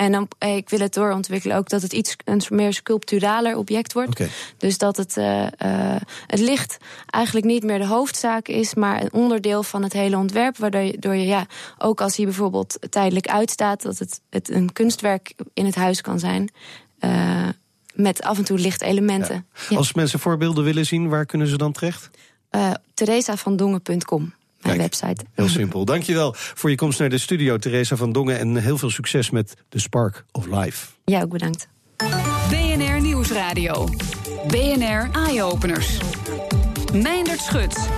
En 0.00 0.12
dan, 0.12 0.28
eh, 0.38 0.56
ik 0.56 0.68
wil 0.68 0.78
het 0.78 0.94
doorontwikkelen 0.94 1.56
ook 1.56 1.68
dat 1.68 1.82
het 1.82 1.92
iets 1.92 2.16
een 2.24 2.42
meer 2.48 2.72
sculpturaler 2.72 3.56
object 3.56 3.92
wordt. 3.92 4.10
Okay. 4.10 4.28
Dus 4.56 4.78
dat 4.78 4.96
het, 4.96 5.16
uh, 5.16 5.42
uh, 5.42 5.96
het 6.26 6.40
licht 6.40 6.76
eigenlijk 7.06 7.46
niet 7.46 7.62
meer 7.62 7.78
de 7.78 7.86
hoofdzaak 7.86 8.48
is, 8.48 8.74
maar 8.74 9.02
een 9.02 9.12
onderdeel 9.12 9.62
van 9.62 9.82
het 9.82 9.92
hele 9.92 10.16
ontwerp. 10.16 10.56
Waardoor 10.56 11.14
je, 11.14 11.26
ja, 11.26 11.46
ook 11.78 12.00
als 12.00 12.16
hij 12.16 12.24
bijvoorbeeld 12.24 12.78
tijdelijk 12.90 13.26
uitstaat, 13.26 13.82
dat 13.82 13.98
het, 13.98 14.20
het 14.30 14.50
een 14.50 14.72
kunstwerk 14.72 15.34
in 15.54 15.64
het 15.64 15.74
huis 15.74 16.00
kan 16.00 16.18
zijn. 16.18 16.50
Uh, 17.00 17.48
met 17.94 18.22
af 18.22 18.38
en 18.38 18.44
toe 18.44 18.58
lichtelementen. 18.58 19.46
Ja. 19.54 19.62
Ja. 19.68 19.76
Als 19.76 19.92
mensen 19.92 20.18
voorbeelden 20.18 20.64
willen 20.64 20.86
zien, 20.86 21.08
waar 21.08 21.26
kunnen 21.26 21.46
ze 21.46 21.56
dan 21.56 21.72
terecht? 21.72 22.10
Uh, 22.50 22.70
TheresaVanDongen.com 22.94 24.32
mijn 24.62 24.78
Kijk, 24.78 24.90
website. 24.90 25.24
Heel 25.34 25.48
simpel. 25.48 25.84
Dankjewel 25.84 26.34
voor 26.36 26.70
je 26.70 26.76
komst 26.76 26.98
naar 26.98 27.08
de 27.08 27.18
studio, 27.18 27.56
Theresa 27.56 27.96
van 27.96 28.12
Dongen. 28.12 28.38
En 28.38 28.56
heel 28.56 28.78
veel 28.78 28.90
succes 28.90 29.30
met 29.30 29.54
The 29.68 29.78
Spark 29.78 30.24
of 30.32 30.46
Life. 30.46 30.86
Ja, 31.04 31.22
ook 31.22 31.30
bedankt. 31.30 31.68
BNR 32.50 33.00
Nieuwsradio. 33.00 33.88
BNR 34.46 35.08
Eye 35.12 35.42
Openers. 35.42 35.98
Meindert 36.92 37.40
Schut. 37.40 37.88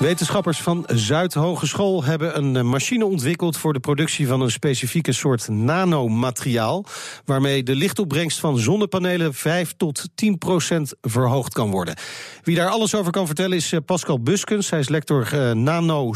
Wetenschappers 0.00 0.60
van 0.60 0.84
Zuidhogeschool 0.86 2.04
hebben 2.04 2.36
een 2.36 2.56
eh, 2.56 2.62
machine 2.62 3.04
ontwikkeld 3.04 3.56
voor 3.56 3.72
de 3.72 3.80
productie 3.80 4.26
van 4.26 4.40
een 4.40 4.50
specifieke 4.50 5.12
soort 5.12 5.48
nanomateriaal, 5.48 6.84
waarmee 7.24 7.62
de 7.62 7.74
lichtopbrengst 7.74 8.38
van 8.38 8.58
zonnepanelen 8.58 9.34
5 9.34 9.74
tot 9.76 10.08
10 10.14 10.38
procent 10.38 10.94
verhoogd 11.00 11.52
kan 11.52 11.70
worden. 11.70 11.96
Wie 12.42 12.56
daar 12.56 12.68
alles 12.68 12.94
over 12.94 13.12
kan 13.12 13.26
vertellen 13.26 13.56
is 13.56 13.72
eh, 13.72 13.80
Pascal 13.84 14.22
Buskens. 14.22 14.70
Hij 14.70 14.78
is 14.78 14.88
lector 14.88 15.30
uh, 15.34 15.52
Nano 15.52 16.12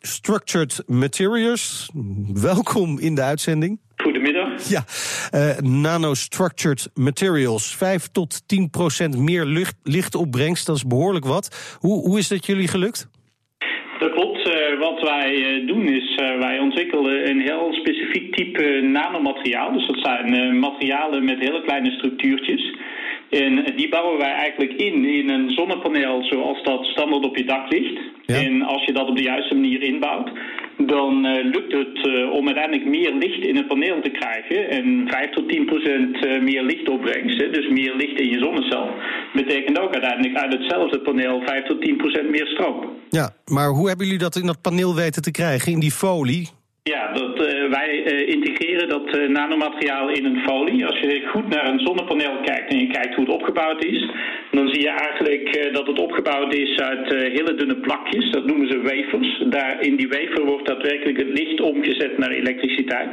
Structured 0.00 0.82
Materials. 0.86 1.90
Welkom 2.32 2.98
in 2.98 3.14
de 3.14 3.22
uitzending. 3.22 3.78
Goedemiddag. 4.02 4.68
Ja, 4.68 4.84
uh, 5.34 5.58
nanostructured 5.58 6.90
materials. 6.94 7.76
5 7.76 8.06
tot 8.06 8.48
10 8.48 8.70
procent 8.70 9.18
meer 9.18 9.44
lucht, 9.44 9.76
lichtopbrengst, 9.82 10.66
dat 10.66 10.76
is 10.76 10.86
behoorlijk 10.86 11.24
wat. 11.24 11.76
Hoe, 11.80 12.00
hoe 12.08 12.18
is 12.18 12.28
dat 12.28 12.46
jullie 12.46 12.68
gelukt? 12.68 13.08
Dat 13.98 14.12
klopt. 14.12 14.48
Uh, 14.48 14.78
wat 14.78 15.00
wij 15.02 15.34
uh, 15.34 15.66
doen 15.66 15.88
is, 15.88 16.14
wij 16.38 16.58
ontwikkelen 16.58 17.30
een 17.30 17.40
heel 17.40 17.72
specifiek 17.72 18.36
type 18.36 18.80
nanomateriaal. 18.82 19.72
Dus 19.72 19.86
dat 19.86 19.98
zijn 20.02 20.58
materialen 20.58 21.24
met 21.24 21.38
hele 21.38 21.62
kleine 21.62 21.90
structuurtjes. 21.90 22.74
En 23.30 23.72
die 23.76 23.88
bouwen 23.88 24.18
wij 24.18 24.32
eigenlijk 24.32 24.72
in 24.72 25.04
in 25.04 25.30
een 25.30 25.50
zonnepaneel 25.50 26.24
zoals 26.24 26.62
dat 26.62 26.84
standaard 26.84 27.24
op 27.24 27.36
je 27.36 27.44
dak 27.44 27.72
ligt. 27.72 28.00
Ja. 28.26 28.34
En 28.34 28.62
als 28.62 28.84
je 28.84 28.92
dat 28.92 29.08
op 29.08 29.16
de 29.16 29.22
juiste 29.22 29.54
manier 29.54 29.82
inbouwt, 29.82 30.30
dan 30.76 31.26
uh, 31.26 31.44
lukt 31.44 31.72
het 31.72 32.06
uh, 32.06 32.30
om 32.32 32.46
uiteindelijk 32.46 32.88
meer 32.88 33.12
licht 33.14 33.46
in 33.46 33.56
het 33.56 33.66
paneel 33.66 34.00
te 34.02 34.10
krijgen. 34.10 34.70
En 34.70 35.08
5 35.08 35.30
tot 35.30 35.48
10 35.48 35.64
procent 35.64 36.24
uh, 36.24 36.42
meer 36.42 36.62
lichtopbrengst, 36.62 37.38
dus 37.38 37.68
meer 37.68 37.94
licht 37.94 38.20
in 38.20 38.28
je 38.28 38.38
zonnecel, 38.38 38.90
betekent 39.34 39.80
ook 39.80 39.92
uiteindelijk 39.92 40.36
uit 40.36 40.52
hetzelfde 40.52 41.00
paneel 41.00 41.42
5 41.46 41.64
tot 41.64 41.80
10 41.80 41.96
procent 41.96 42.30
meer 42.30 42.46
stroom. 42.46 42.84
Ja, 43.10 43.30
maar 43.44 43.68
hoe 43.68 43.88
hebben 43.88 44.06
jullie 44.06 44.20
dat 44.20 44.36
in 44.36 44.46
dat 44.46 44.60
paneel 44.60 44.94
weten 44.94 45.22
te 45.22 45.30
krijgen, 45.30 45.72
in 45.72 45.80
die 45.80 45.90
folie? 45.90 46.48
Ja, 46.94 47.12
dat, 47.12 47.34
uh, 47.46 47.70
wij 47.70 47.90
uh, 48.12 48.28
integreren 48.28 48.88
dat 48.88 49.16
uh, 49.16 49.28
nanomateriaal 49.28 50.08
in 50.08 50.24
een 50.24 50.42
folie. 50.46 50.86
Als 50.86 50.98
je 50.98 51.26
goed 51.26 51.48
naar 51.48 51.68
een 51.68 51.80
zonnepaneel 51.80 52.36
kijkt 52.42 52.72
en 52.72 52.78
je 52.78 52.86
kijkt 52.86 53.14
hoe 53.14 53.24
het 53.24 53.34
opgebouwd 53.34 53.84
is, 53.84 54.10
dan 54.50 54.68
zie 54.68 54.80
je 54.80 54.88
eigenlijk 54.88 55.68
dat 55.72 55.86
het 55.86 55.98
opgebouwd 55.98 56.54
is 56.54 56.80
uit 56.80 57.08
hele 57.08 57.54
dunne 57.54 57.76
plakjes. 57.76 58.30
Dat 58.30 58.46
noemen 58.46 58.68
ze 58.70 58.82
wafers. 58.82 59.42
Daar 59.46 59.80
in 59.80 59.96
die 59.96 60.08
wafer 60.08 60.44
wordt 60.44 60.66
daadwerkelijk 60.66 61.18
het 61.18 61.38
licht 61.38 61.60
omgezet 61.60 62.18
naar 62.18 62.30
elektriciteit. 62.30 63.12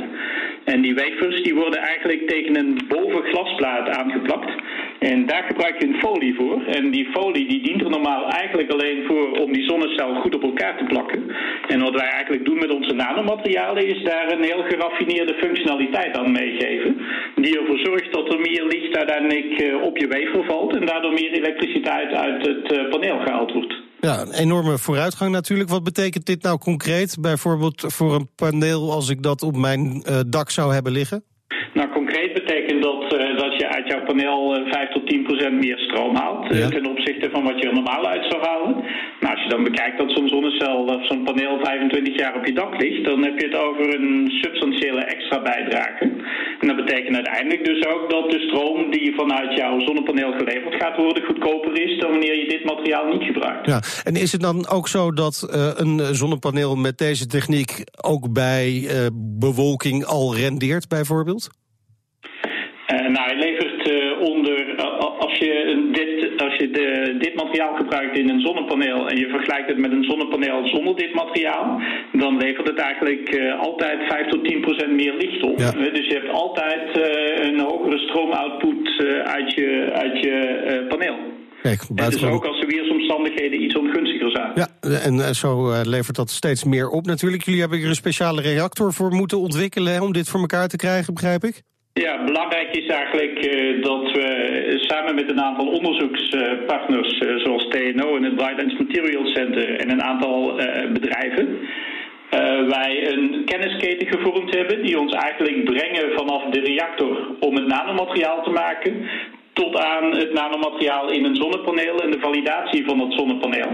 En 0.63 0.81
die 0.81 0.95
wafers 0.95 1.41
die 1.41 1.55
worden 1.55 1.79
eigenlijk 1.79 2.29
tegen 2.29 2.57
een 2.57 2.79
bovenglasplaat 2.87 3.89
aangeplakt. 3.89 4.51
En 4.99 5.25
daar 5.25 5.43
gebruik 5.43 5.81
je 5.81 5.87
een 5.87 5.99
folie 5.99 6.35
voor. 6.35 6.63
En 6.65 6.91
die 6.91 7.07
folie 7.11 7.47
die 7.47 7.63
dient 7.63 7.81
er 7.81 7.89
normaal 7.89 8.29
eigenlijk 8.29 8.71
alleen 8.71 9.05
voor 9.07 9.31
om 9.31 9.53
die 9.53 9.67
zonnecel 9.69 10.15
goed 10.21 10.35
op 10.35 10.43
elkaar 10.43 10.77
te 10.77 10.83
plakken. 10.83 11.21
En 11.67 11.79
wat 11.81 11.93
wij 11.93 12.09
eigenlijk 12.09 12.45
doen 12.45 12.59
met 12.59 12.71
onze 12.71 12.93
nanomaterialen 12.93 13.87
is 13.87 14.03
daar 14.03 14.31
een 14.31 14.43
heel 14.43 14.63
geraffineerde 14.63 15.33
functionaliteit 15.33 16.17
aan 16.17 16.31
meegeven. 16.31 16.97
Die 17.35 17.59
ervoor 17.59 17.79
zorgt 17.79 18.13
dat 18.13 18.33
er 18.33 18.39
meer 18.39 18.65
licht 18.65 18.97
uiteindelijk 18.97 19.83
op 19.83 19.97
je 19.97 20.07
wafer 20.07 20.45
valt 20.45 20.75
en 20.75 20.85
daardoor 20.85 21.13
meer 21.13 21.31
elektriciteit 21.31 22.13
uit 22.13 22.47
het 22.47 22.89
paneel 22.89 23.19
gehaald 23.19 23.53
wordt. 23.53 23.85
Ja, 23.99 24.21
een 24.21 24.33
enorme 24.33 24.77
vooruitgang 24.77 25.31
natuurlijk. 25.31 25.69
Wat 25.69 25.83
betekent 25.83 26.25
dit 26.25 26.43
nou 26.43 26.57
concreet? 26.57 27.17
Bijvoorbeeld 27.21 27.83
voor 27.87 28.15
een 28.15 28.29
paneel 28.35 28.91
als 28.91 29.09
ik 29.09 29.23
dat 29.23 29.41
op 29.41 29.55
mijn 29.55 30.03
uh, 30.09 30.19
dak 30.27 30.49
zou 30.49 30.73
hebben 30.73 30.91
liggen? 30.91 31.23
Concreet 32.07 32.33
betekent 32.33 32.81
dat 32.83 33.03
uh, 33.03 33.37
dat 33.37 33.53
je 33.59 33.67
uit 33.67 33.87
jouw 33.87 34.03
paneel 34.03 34.59
uh, 34.59 34.71
5 34.71 34.89
tot 34.89 35.07
10 35.07 35.23
procent 35.23 35.55
meer 35.63 35.77
stroom 35.77 36.15
haalt. 36.15 36.45
Ja. 36.53 36.69
ten 36.69 36.85
opzichte 36.85 37.29
van 37.31 37.43
wat 37.43 37.59
je 37.59 37.67
er 37.67 37.73
normaal 37.73 38.07
uit 38.07 38.25
zou 38.29 38.41
halen. 38.45 38.73
Nou, 39.21 39.33
als 39.35 39.43
je 39.43 39.49
dan 39.49 39.63
bekijkt 39.63 39.97
dat 39.97 40.11
zo'n 40.11 40.27
zonnecel 40.27 40.77
of 40.95 41.05
zo'n 41.07 41.23
paneel 41.23 41.59
25 41.63 42.15
jaar 42.19 42.35
op 42.35 42.45
je 42.45 42.53
dak 42.53 42.81
ligt, 42.81 43.05
dan 43.05 43.23
heb 43.23 43.39
je 43.39 43.45
het 43.45 43.57
over 43.57 43.85
een 43.95 44.27
substantiële 44.43 45.01
extra 45.03 45.41
bijdrage. 45.41 46.03
En 46.59 46.67
dat 46.67 46.75
betekent 46.75 47.15
uiteindelijk 47.15 47.65
dus 47.65 47.85
ook 47.85 48.09
dat 48.09 48.31
de 48.31 48.39
stroom 48.39 48.91
die 48.91 49.15
vanuit 49.15 49.57
jouw 49.57 49.79
zonnepaneel 49.79 50.31
geleverd 50.31 50.75
gaat 50.81 50.97
worden 50.97 51.25
goedkoper 51.25 51.81
is 51.81 51.99
dan 51.99 52.09
wanneer 52.09 52.35
je 52.35 52.47
dit 52.47 52.63
materiaal 52.63 53.07
niet 53.13 53.23
gebruikt. 53.23 53.65
Ja, 53.67 53.81
en 54.03 54.15
is 54.15 54.31
het 54.31 54.41
dan 54.41 54.67
ook 54.67 54.87
zo 54.87 55.11
dat 55.11 55.35
uh, 55.49 55.69
een 55.75 56.15
zonnepaneel 56.15 56.75
met 56.75 56.97
deze 56.97 57.25
techniek 57.27 57.83
ook 58.01 58.33
bij 58.33 58.89
bewolking 59.13 60.05
al 60.05 60.35
rendeert 60.35 60.87
bijvoorbeeld? 60.87 61.49
De, 66.71 67.15
dit 67.19 67.35
materiaal 67.35 67.75
gebruikt 67.75 68.17
in 68.17 68.29
een 68.29 68.41
zonnepaneel 68.41 69.09
en 69.09 69.17
je 69.17 69.29
vergelijkt 69.29 69.69
het 69.69 69.77
met 69.77 69.91
een 69.91 70.03
zonnepaneel 70.03 70.67
zonder 70.67 70.95
dit 70.95 71.13
materiaal, 71.13 71.81
dan 72.11 72.37
levert 72.37 72.67
het 72.67 72.79
eigenlijk 72.79 73.55
altijd 73.59 73.99
5 74.07 74.27
tot 74.27 74.43
10 74.43 74.61
procent 74.61 74.91
meer 74.91 75.13
licht 75.13 75.43
op. 75.43 75.57
dus 75.57 76.07
je 76.07 76.19
hebt 76.21 76.33
altijd 76.33 76.89
een 77.47 77.59
hogere 77.59 77.97
stroomoutput 77.97 79.05
uit 79.23 79.53
je, 79.53 79.89
uit 79.93 80.19
je 80.23 80.85
paneel. 80.89 81.17
Kijk, 81.61 81.81
en 81.95 82.09
dus 82.09 82.23
ook 82.23 82.45
als 82.45 82.59
de 82.59 82.67
weersomstandigheden 82.67 83.63
iets 83.63 83.77
ongunstiger 83.77 84.31
zijn. 84.31 84.51
Ja, 84.55 84.67
en 84.99 85.35
zo 85.35 85.81
levert 85.81 86.15
dat 86.15 86.29
steeds 86.29 86.63
meer 86.63 86.89
op 86.89 87.05
natuurlijk. 87.05 87.43
Jullie 87.43 87.59
hebben 87.59 87.79
er 87.79 87.87
een 87.87 87.95
speciale 87.95 88.41
reactor 88.41 88.93
voor 88.93 89.11
moeten 89.11 89.39
ontwikkelen 89.39 90.01
om 90.01 90.13
dit 90.13 90.29
voor 90.29 90.39
elkaar 90.39 90.67
te 90.67 90.75
krijgen, 90.75 91.13
begrijp 91.13 91.43
ik? 91.43 91.61
Ja, 91.97 92.23
belangrijk 92.23 92.75
is 92.75 92.85
eigenlijk 92.85 93.45
uh, 93.45 93.81
dat 93.81 94.11
we 94.11 94.27
samen 94.77 95.15
met 95.15 95.29
een 95.29 95.41
aantal 95.41 95.67
onderzoekspartners, 95.67 97.19
uh, 97.19 97.37
zoals 97.37 97.67
TNO 97.67 98.15
en 98.15 98.23
het 98.23 98.35
Brightlands 98.35 98.77
Materials 98.77 99.31
Center 99.31 99.79
en 99.79 99.91
een 99.91 100.03
aantal 100.03 100.59
uh, 100.59 100.91
bedrijven, 100.91 101.57
wij 102.67 103.11
een 103.11 103.41
kennisketen 103.45 104.07
gevormd 104.07 104.55
hebben 104.55 104.81
die 104.81 104.99
ons 104.99 105.13
eigenlijk 105.13 105.63
brengen 105.63 106.13
vanaf 106.15 106.43
de 106.43 106.59
reactor 106.59 107.35
om 107.39 107.55
het 107.55 107.67
nanomateriaal 107.67 108.43
te 108.43 108.49
maken 108.49 109.09
tot 109.53 109.77
aan 109.77 110.11
het 110.11 110.33
nanomateriaal 110.33 111.11
in 111.11 111.25
een 111.25 111.35
zonnepaneel 111.35 112.01
en 112.01 112.11
de 112.11 112.19
validatie 112.19 112.85
van 112.85 112.97
dat 112.97 113.13
zonnepaneel. 113.13 113.71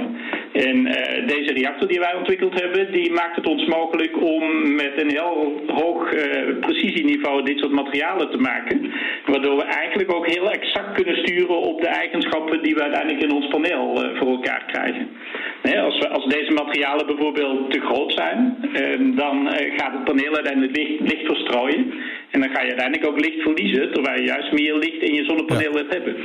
En 0.54 0.78
uh, 0.78 1.28
deze 1.28 1.54
reactor 1.54 1.88
die 1.88 2.00
wij 2.00 2.16
ontwikkeld 2.16 2.62
hebben, 2.62 2.92
die 2.92 3.12
maakt 3.12 3.36
het 3.36 3.48
ons 3.48 3.66
mogelijk 3.66 4.22
om 4.22 4.76
met 4.76 5.02
een 5.02 5.10
heel 5.10 5.62
hoog 5.68 6.14
uh, 6.14 6.60
precisieniveau 6.60 7.44
dit 7.44 7.60
soort 7.60 7.72
materialen 7.72 8.32
te 8.32 8.38
maken. 8.38 8.92
Waardoor 9.26 9.56
we 9.56 9.64
eigenlijk 9.64 10.14
ook 10.14 10.28
heel 10.28 10.52
exact 10.52 10.92
kunnen 10.94 11.18
sturen 11.18 11.60
op 11.60 11.82
de 11.82 11.88
eigenschappen 11.88 12.64
die 12.64 12.76
we 12.76 12.82
uiteindelijk 12.82 13.24
in 13.24 13.32
ons 13.32 13.48
paneel 13.48 14.04
uh, 14.04 14.20
voor 14.20 14.28
elkaar 14.28 14.64
krijgen. 14.68 15.08
als, 15.84 16.00
we, 16.00 16.10
als 16.10 16.26
deze 16.26 16.52
materialen 16.52 17.06
bijvoorbeeld 17.06 17.72
te 17.72 17.80
groot 17.80 18.14
zijn, 18.14 18.58
dan 19.16 19.50
gaat 19.78 19.94
het 19.94 20.04
paneel 20.04 20.34
uiteindelijk 20.36 20.78
licht, 20.78 21.00
licht 21.00 21.26
verstrooien. 21.26 21.94
En 22.34 22.40
dan 22.42 22.54
ga 22.54 22.62
je 22.62 22.74
uiteindelijk 22.74 23.10
ook 23.10 23.20
licht 23.26 23.42
verliezen, 23.48 23.92
terwijl 23.94 24.20
je 24.20 24.28
juist 24.34 24.52
meer 24.52 24.76
licht 24.76 25.02
in 25.08 25.14
je 25.14 25.24
zonnepaneel 25.24 25.72
ja. 25.72 25.78
wilt 25.78 25.94
hebben. 25.94 26.16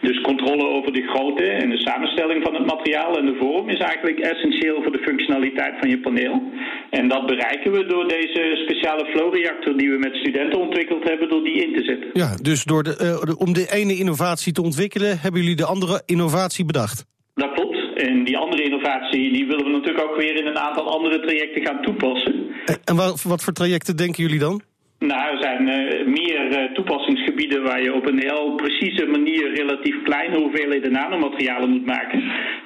Dus 0.00 0.20
controle 0.20 0.66
over 0.76 0.92
de 0.92 1.06
grootte 1.12 1.46
en 1.62 1.70
de 1.70 1.80
samenstelling 1.88 2.44
van 2.44 2.54
het 2.54 2.66
materiaal 2.66 3.18
en 3.18 3.26
de 3.26 3.36
vorm 3.40 3.68
is 3.68 3.78
eigenlijk 3.78 4.18
essentieel 4.18 4.82
voor 4.82 4.92
de 4.92 5.04
functionaliteit 5.08 5.74
van 5.80 5.88
je 5.88 6.00
paneel. 6.00 6.42
En 6.90 7.08
dat 7.08 7.26
bereiken 7.26 7.72
we 7.72 7.86
door 7.86 8.08
deze 8.08 8.42
speciale 8.64 9.06
flowreactor 9.12 9.76
die 9.76 9.90
we 9.90 9.98
met 9.98 10.14
studenten 10.14 10.60
ontwikkeld 10.60 11.08
hebben, 11.08 11.28
door 11.28 11.44
die 11.44 11.62
in 11.64 11.74
te 11.74 11.84
zetten. 11.84 12.10
Ja, 12.12 12.36
dus 12.42 12.64
door 12.64 12.82
de, 12.82 13.22
uh, 13.26 13.40
om 13.46 13.52
de 13.52 13.66
ene 13.70 13.96
innovatie 13.96 14.52
te 14.52 14.62
ontwikkelen, 14.62 15.18
hebben 15.20 15.40
jullie 15.40 15.56
de 15.56 15.64
andere 15.64 16.02
innovatie 16.06 16.64
bedacht? 16.64 17.04
Dat 17.34 17.52
klopt. 17.52 17.78
En 17.94 18.24
die 18.24 18.36
andere 18.36 18.62
innovatie 18.62 19.32
die 19.32 19.46
willen 19.46 19.64
we 19.64 19.70
natuurlijk 19.70 20.04
ook 20.08 20.16
weer 20.16 20.36
in 20.36 20.46
een 20.46 20.58
aantal 20.58 20.92
andere 20.96 21.20
trajecten 21.20 21.66
gaan 21.66 21.82
toepassen. 21.82 22.34
En 22.84 22.96
wat, 22.96 23.22
wat 23.22 23.44
voor 23.44 23.52
trajecten 23.52 23.96
denken 23.96 24.22
jullie 24.22 24.38
dan? 24.38 24.62
Nou, 24.98 25.36
er 25.36 25.42
zijn 25.42 25.62
uh, 25.68 26.06
meer 26.06 26.50
uh, 26.50 26.72
toepassingsgebieden 26.72 27.62
waar 27.62 27.82
je 27.82 27.94
op 27.94 28.06
een 28.06 28.22
heel 28.22 28.54
precieze 28.54 29.06
manier 29.06 29.54
relatief 29.54 30.02
kleine 30.02 30.36
hoeveelheden 30.38 30.92
nanomaterialen 30.92 31.70
moet 31.70 31.86
maken. 31.86 32.22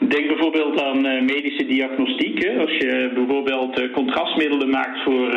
Denk 0.09 0.29
bijvoorbeeld 0.29 0.83
aan 0.83 1.07
uh, 1.07 1.21
medische 1.21 1.67
diagnostiek. 1.67 2.45
Hè. 2.45 2.61
Als 2.61 2.71
je 2.71 3.11
bijvoorbeeld 3.15 3.91
contrastmiddelen 3.91 4.71
maakt 4.71 5.03
voor 5.03 5.29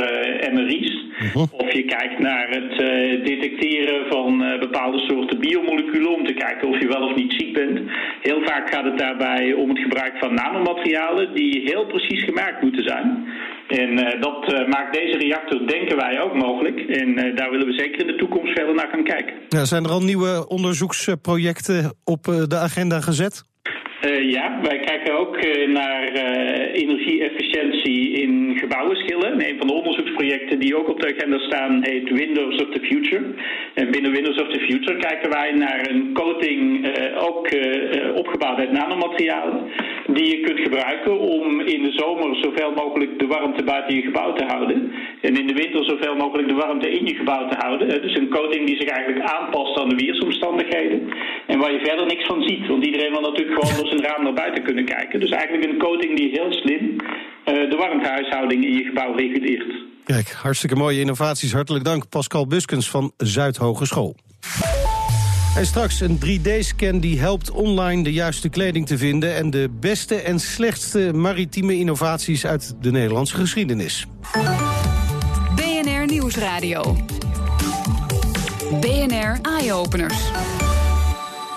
MRI's. 0.53 1.03
-huh. 1.17 1.35
Mhm. 1.35 1.45
Of 1.51 1.73
je 1.73 1.83
kijkt 1.83 2.19
naar 2.19 2.49
het 2.49 2.77
detecteren 3.25 4.07
van 4.09 4.37
bepaalde 4.59 4.99
soorten 4.99 5.39
biomoleculen 5.39 6.15
om 6.15 6.25
te 6.25 6.33
kijken 6.33 6.67
of 6.67 6.79
je 6.79 6.87
wel 6.87 7.07
of 7.09 7.15
niet 7.15 7.33
ziek 7.33 7.53
bent. 7.53 7.79
Heel 8.21 8.41
vaak 8.43 8.73
gaat 8.73 8.85
het 8.85 8.97
daarbij 8.97 9.53
om 9.53 9.69
het 9.69 9.79
gebruik 9.79 10.17
van 10.17 10.33
nanomaterialen 10.33 11.33
die 11.33 11.61
heel 11.65 11.85
precies 11.85 12.23
gemaakt 12.23 12.61
moeten 12.61 12.83
zijn. 12.83 13.27
En 13.67 13.91
uh, 13.91 14.21
dat 14.21 14.53
uh, 14.53 14.67
maakt 14.67 14.93
deze 14.93 15.17
reactor, 15.17 15.67
denken 15.67 15.95
wij, 15.97 16.21
ook 16.21 16.33
mogelijk. 16.33 16.79
En 16.79 17.09
uh, 17.09 17.35
daar 17.35 17.49
willen 17.51 17.67
we 17.67 17.73
zeker 17.73 17.99
in 17.99 18.07
de 18.07 18.15
toekomst 18.15 18.53
verder 18.53 18.75
naar 18.75 18.89
gaan 18.91 19.03
kijken. 19.03 19.33
Ja, 19.49 19.65
zijn 19.65 19.83
er 19.83 19.89
al 19.89 20.03
nieuwe 20.03 20.47
onderzoeksprojecten 20.47 21.93
op 22.03 22.23
de 22.23 22.57
agenda 22.57 23.01
gezet? 23.01 23.43
Uh, 24.03 24.29
ja, 24.29 24.59
wij 24.61 24.79
kijken 24.79 25.19
ook 25.19 25.45
uh, 25.45 25.67
naar 25.67 26.15
uh, 26.15 26.81
energie-efficiëntie 26.81 28.11
in 28.11 28.57
gebouwenschillen. 28.57 29.49
Een 29.49 29.57
van 29.57 29.67
de 29.67 29.73
onderzoeksprojecten 29.73 30.59
die 30.59 30.77
ook 30.77 30.89
op 30.89 30.99
de 30.99 31.15
agenda 31.15 31.39
staan 31.39 31.83
heet 31.83 32.09
Windows 32.09 32.61
of 32.61 32.69
the 32.69 32.79
Future. 32.79 33.23
En 33.73 33.91
binnen 33.91 34.11
Windows 34.11 34.41
of 34.41 34.47
the 34.47 34.59
Future 34.59 34.97
kijken 34.97 35.29
wij 35.29 35.51
naar 35.51 35.89
een 35.89 36.13
coating 36.13 36.87
ook 37.17 37.49
opgebouwd 38.15 38.59
uit 38.59 38.71
nanomaterialen. 38.71 39.63
Die 40.07 40.37
je 40.37 40.39
kunt 40.41 40.59
gebruiken 40.59 41.19
om 41.19 41.59
in 41.59 41.83
de 41.83 41.91
zomer 41.91 42.35
zoveel 42.35 42.71
mogelijk 42.71 43.19
de 43.19 43.27
warmte 43.27 43.63
buiten 43.63 43.95
je 43.95 44.01
gebouw 44.01 44.33
te 44.33 44.45
houden. 44.45 44.91
En 45.21 45.37
in 45.37 45.47
de 45.47 45.53
winter 45.53 45.85
zoveel 45.85 46.15
mogelijk 46.15 46.47
de 46.47 46.55
warmte 46.55 46.89
in 46.91 47.05
je 47.05 47.15
gebouw 47.15 47.47
te 47.47 47.57
houden. 47.57 48.01
Dus 48.01 48.15
een 48.15 48.29
coating 48.29 48.65
die 48.67 48.79
zich 48.79 48.89
eigenlijk 48.89 49.25
aanpast 49.25 49.79
aan 49.79 49.89
de 49.89 49.95
weersomstandigheden. 49.95 51.13
En 51.47 51.59
waar 51.59 51.71
je 51.71 51.85
verder 51.85 52.05
niks 52.05 52.25
van 52.25 52.43
ziet. 52.43 52.67
Want 52.67 52.85
iedereen 52.85 53.11
wil 53.11 53.21
natuurlijk 53.21 53.59
gewoon 53.59 53.84
door 53.89 53.99
zijn 53.99 54.11
raam 54.11 54.23
naar 54.23 54.33
buiten 54.33 54.63
kunnen 54.63 54.85
kijken. 54.85 55.19
Dus 55.19 55.29
eigenlijk 55.29 55.71
een 55.71 55.77
coating 55.77 56.17
die 56.17 56.29
heel 56.29 56.51
slim 56.51 56.81
uh, 56.81 57.69
de 57.69 57.75
warmtehuishouding 57.77 58.65
in 58.65 58.73
je 58.73 58.83
gebouw 58.83 59.15
reguleert. 59.15 59.83
Kijk, 60.03 60.31
hartstikke 60.31 60.75
mooie 60.75 60.99
innovaties. 60.99 61.53
Hartelijk 61.53 61.83
dank 61.83 62.09
Pascal 62.09 62.47
Buskens 62.47 62.89
van 62.89 63.11
Zuidhogeschool. 63.17 64.15
En 65.57 65.65
straks 65.65 66.01
een 66.01 66.19
3D-scan 66.25 66.99
die 66.99 67.19
helpt 67.19 67.51
online 67.51 68.03
de 68.03 68.13
juiste 68.13 68.49
kleding 68.49 68.87
te 68.87 68.97
vinden... 68.97 69.35
en 69.35 69.49
de 69.49 69.69
beste 69.79 70.15
en 70.15 70.39
slechtste 70.39 71.13
maritieme 71.13 71.75
innovaties 71.75 72.45
uit 72.45 72.75
de 72.81 72.91
Nederlandse 72.91 73.35
geschiedenis. 73.35 74.05
BNR 75.55 76.05
Nieuwsradio. 76.05 76.97
BNR 78.81 79.39
Eye-Openers. 79.41 80.31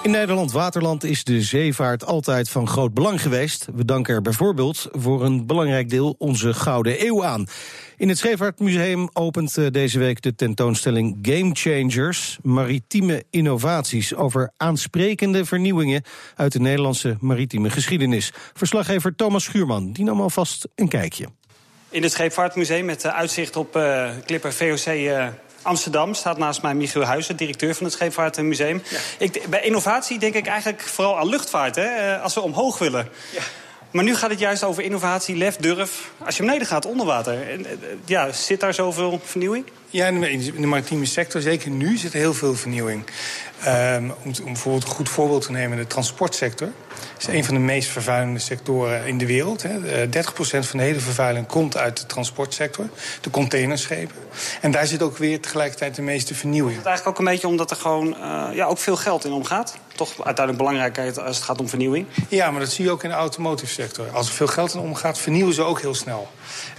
In 0.02 0.10
Nederland 0.10 0.52
Waterland 0.52 1.04
is 1.04 1.24
de 1.24 1.42
zeevaart 1.42 2.06
altijd 2.06 2.48
van 2.48 2.68
groot 2.68 2.94
belang 2.94 3.22
geweest. 3.22 3.66
We 3.74 3.84
danken 3.84 4.14
er 4.14 4.22
bijvoorbeeld 4.22 4.88
voor 4.90 5.24
een 5.24 5.46
belangrijk 5.46 5.90
deel 5.90 6.14
onze 6.18 6.54
Gouden 6.54 7.06
Eeuw 7.06 7.24
aan. 7.24 7.46
In 7.96 8.08
het 8.08 8.18
Scheepvaartmuseum 8.18 9.08
opent 9.12 9.56
eh, 9.56 9.66
deze 9.70 9.98
week 9.98 10.22
de 10.22 10.34
tentoonstelling 10.34 11.18
Game 11.22 11.50
Changers... 11.52 12.38
maritieme 12.42 13.24
innovaties 13.30 14.14
over 14.14 14.52
aansprekende 14.56 15.44
vernieuwingen... 15.44 16.02
uit 16.36 16.52
de 16.52 16.60
Nederlandse 16.60 17.16
maritieme 17.20 17.70
geschiedenis. 17.70 18.32
Verslaggever 18.52 19.14
Thomas 19.14 19.44
Schuurman 19.44 19.92
die 19.92 20.04
nam 20.04 20.20
alvast 20.20 20.68
een 20.74 20.88
kijkje. 20.88 21.26
In 21.90 22.02
het 22.02 22.12
Scheepvaartmuseum 22.12 22.84
met 22.84 23.04
eh, 23.04 23.14
uitzicht 23.14 23.56
op 23.56 23.76
uh, 23.76 24.10
Clipper 24.26 24.52
VOC... 24.52 24.86
Uh 24.86 25.28
Amsterdam 25.62 26.14
staat 26.14 26.38
naast 26.38 26.62
mij 26.62 26.74
Michiel 26.74 27.02
Huizen, 27.02 27.36
directeur 27.36 27.74
van 27.74 27.84
het 27.84 27.94
Scheepvaartmuseum. 27.94 28.82
Ja. 28.90 28.98
Ik, 29.18 29.46
bij 29.48 29.62
innovatie 29.62 30.18
denk 30.18 30.34
ik 30.34 30.46
eigenlijk 30.46 30.80
vooral 30.80 31.18
aan 31.18 31.28
luchtvaart, 31.28 31.74
hè, 31.74 32.18
als 32.18 32.34
we 32.34 32.40
omhoog 32.40 32.78
willen. 32.78 33.08
Ja. 33.32 33.42
Maar 33.90 34.04
nu 34.04 34.14
gaat 34.14 34.30
het 34.30 34.38
juist 34.38 34.64
over 34.64 34.82
innovatie, 34.82 35.36
lef, 35.36 35.56
durf. 35.56 36.10
Als 36.24 36.36
je 36.36 36.42
beneden 36.42 36.66
gaat 36.66 36.86
onder 36.86 37.06
water, 37.06 37.38
ja, 38.04 38.32
zit 38.32 38.60
daar 38.60 38.74
zoveel 38.74 39.20
vernieuwing? 39.24 39.64
Ja, 39.90 40.06
in 40.06 40.60
de 40.60 40.66
maritieme 40.66 41.06
sector, 41.06 41.40
zeker 41.40 41.70
nu, 41.70 41.96
zit 41.96 42.12
er 42.12 42.18
heel 42.18 42.34
veel 42.34 42.54
vernieuwing. 42.54 43.04
Um, 43.66 44.12
om, 44.24 44.32
om, 44.38 44.44
bijvoorbeeld 44.44 44.84
een 44.84 44.90
goed 44.90 45.08
voorbeeld 45.08 45.42
te 45.42 45.52
nemen, 45.52 45.76
de 45.76 45.86
transportsector. 45.86 46.68
is 47.18 47.26
een 47.26 47.44
van 47.44 47.54
de 47.54 47.60
meest 47.60 47.88
vervuilende 47.88 48.38
sectoren 48.38 49.06
in 49.06 49.18
de 49.18 49.26
wereld. 49.26 49.62
Hè. 49.62 50.06
30% 50.06 50.10
eh, 50.10 50.62
van 50.62 50.78
de 50.78 50.84
hele 50.84 51.00
vervuiling 51.00 51.46
komt 51.46 51.76
uit 51.76 52.00
de 52.00 52.06
transportsector. 52.06 52.88
De 53.20 53.30
containerschepen. 53.30 54.16
En 54.60 54.70
daar 54.70 54.86
zit 54.86 55.02
ook 55.02 55.16
weer 55.16 55.40
tegelijkertijd 55.40 55.94
de 55.94 56.02
meeste 56.02 56.34
vernieuwing. 56.34 56.76
Het 56.76 56.86
eigenlijk 56.86 57.18
ook 57.18 57.26
een 57.26 57.32
beetje 57.32 57.48
omdat 57.48 57.70
er 57.70 57.76
gewoon 57.76 58.16
uh, 58.20 58.48
ja, 58.52 58.66
ook 58.66 58.78
veel 58.78 58.96
geld 58.96 59.24
in 59.24 59.32
omgaat. 59.32 59.78
Toch 59.98 60.12
uiteindelijk 60.24 60.56
belangrijk 60.56 61.18
als 61.18 61.36
het 61.36 61.44
gaat 61.44 61.60
om 61.60 61.68
vernieuwing. 61.68 62.06
Ja, 62.28 62.50
maar 62.50 62.60
dat 62.60 62.70
zie 62.70 62.84
je 62.84 62.90
ook 62.90 63.02
in 63.02 63.08
de 63.08 63.14
automotive 63.14 63.72
sector. 63.72 64.06
Als 64.12 64.28
er 64.28 64.34
veel 64.34 64.46
geld 64.46 64.74
in 64.74 64.80
omgaat, 64.80 65.18
vernieuwen 65.18 65.54
ze 65.54 65.62
ook 65.62 65.80
heel 65.80 65.94
snel. 65.94 66.28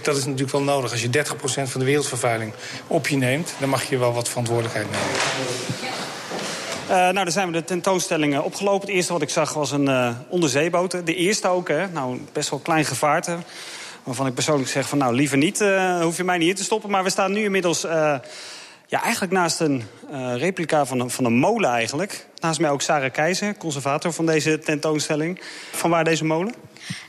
Dat 0.02 0.16
is 0.16 0.24
natuurlijk 0.24 0.52
wel 0.52 0.62
nodig. 0.62 0.90
Als 0.90 1.02
je 1.02 1.08
30% 1.08 1.10
van 1.70 1.80
de 1.80 1.84
wereldvervuiling 1.84 2.52
op 2.86 3.08
je 3.08 3.16
neemt... 3.16 3.54
dan 3.58 3.68
mag 3.68 3.84
je 3.84 3.98
wel 3.98 4.12
wat 4.12 4.28
verantwoordelijkheid 4.28 4.86
nemen. 4.90 5.08
Uh, 6.82 6.96
nou, 6.96 7.12
daar 7.12 7.30
zijn 7.30 7.46
we 7.46 7.52
de 7.52 7.64
tentoonstellingen 7.64 8.44
opgelopen. 8.44 8.86
Het 8.86 8.96
eerste 8.96 9.12
wat 9.12 9.22
ik 9.22 9.30
zag 9.30 9.52
was 9.52 9.70
een 9.70 9.88
uh, 9.88 10.10
onderzeeboot. 10.28 11.06
De 11.06 11.14
eerste 11.14 11.48
ook, 11.48 11.68
hè. 11.68 11.88
Nou, 11.88 12.20
best 12.32 12.50
wel 12.50 12.58
klein 12.58 12.84
gevaarte. 12.84 13.36
Waarvan 14.02 14.26
ik 14.26 14.34
persoonlijk 14.34 14.70
zeg 14.70 14.88
van, 14.88 14.98
nou, 14.98 15.14
liever 15.14 15.38
niet. 15.38 15.60
Uh, 15.60 16.02
hoef 16.02 16.16
je 16.16 16.24
mij 16.24 16.38
niet 16.38 16.48
in 16.48 16.54
te 16.54 16.64
stoppen. 16.64 16.90
Maar 16.90 17.04
we 17.04 17.10
staan 17.10 17.32
nu 17.32 17.44
inmiddels... 17.44 17.86
Ja, 18.90 19.02
eigenlijk 19.02 19.32
naast 19.32 19.60
een 19.60 19.82
replica 20.36 20.86
van 20.86 21.00
een, 21.00 21.10
van 21.10 21.24
een 21.24 21.38
molen 21.38 21.70
eigenlijk. 21.70 22.26
Naast 22.38 22.60
mij 22.60 22.70
ook 22.70 22.82
Sarah 22.82 23.12
Keizer, 23.12 23.56
conservator 23.56 24.12
van 24.12 24.26
deze 24.26 24.58
tentoonstelling. 24.58 25.40
Van 25.72 25.90
waar 25.90 26.04
deze 26.04 26.24
molen? 26.24 26.54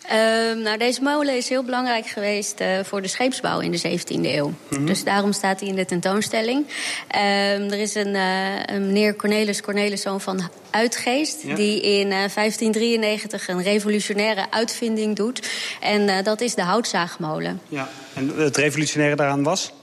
Ehm, 0.07 0.61
nou, 0.61 0.77
deze 0.77 1.01
molen 1.01 1.37
is 1.37 1.49
heel 1.49 1.63
belangrijk 1.63 2.07
geweest 2.07 2.61
uh, 2.61 2.67
voor 2.83 3.01
de 3.01 3.07
scheepsbouw 3.07 3.59
in 3.59 3.71
de 3.71 3.79
17e 3.79 4.21
eeuw. 4.21 4.53
Mm-hmm. 4.69 4.85
Dus 4.85 5.03
daarom 5.03 5.31
staat 5.31 5.59
hij 5.59 5.69
in 5.69 5.75
de 5.75 5.85
tentoonstelling. 5.85 6.65
Um, 6.67 7.71
er 7.71 7.79
is 7.79 7.95
een, 7.95 8.15
uh, 8.15 8.65
een, 8.65 8.85
meneer 8.85 9.15
Cornelis 9.15 9.61
Corneliszoon 9.61 10.21
van 10.21 10.49
Uitgeest... 10.69 11.43
Ja. 11.43 11.55
die 11.55 11.81
in 11.81 12.05
uh, 12.05 12.11
1593 12.11 13.47
een 13.47 13.63
revolutionaire 13.63 14.45
uitvinding 14.49 15.15
doet. 15.15 15.49
En 15.79 16.23
dat 16.23 16.41
is 16.41 16.55
de 16.55 16.63
houtzaagmolen. 16.63 17.61
Ja, 17.67 17.89
en 18.13 18.31
het 18.37 18.57
revolutionaire 18.57 19.15
daaraan 19.15 19.43
was? 19.43 19.73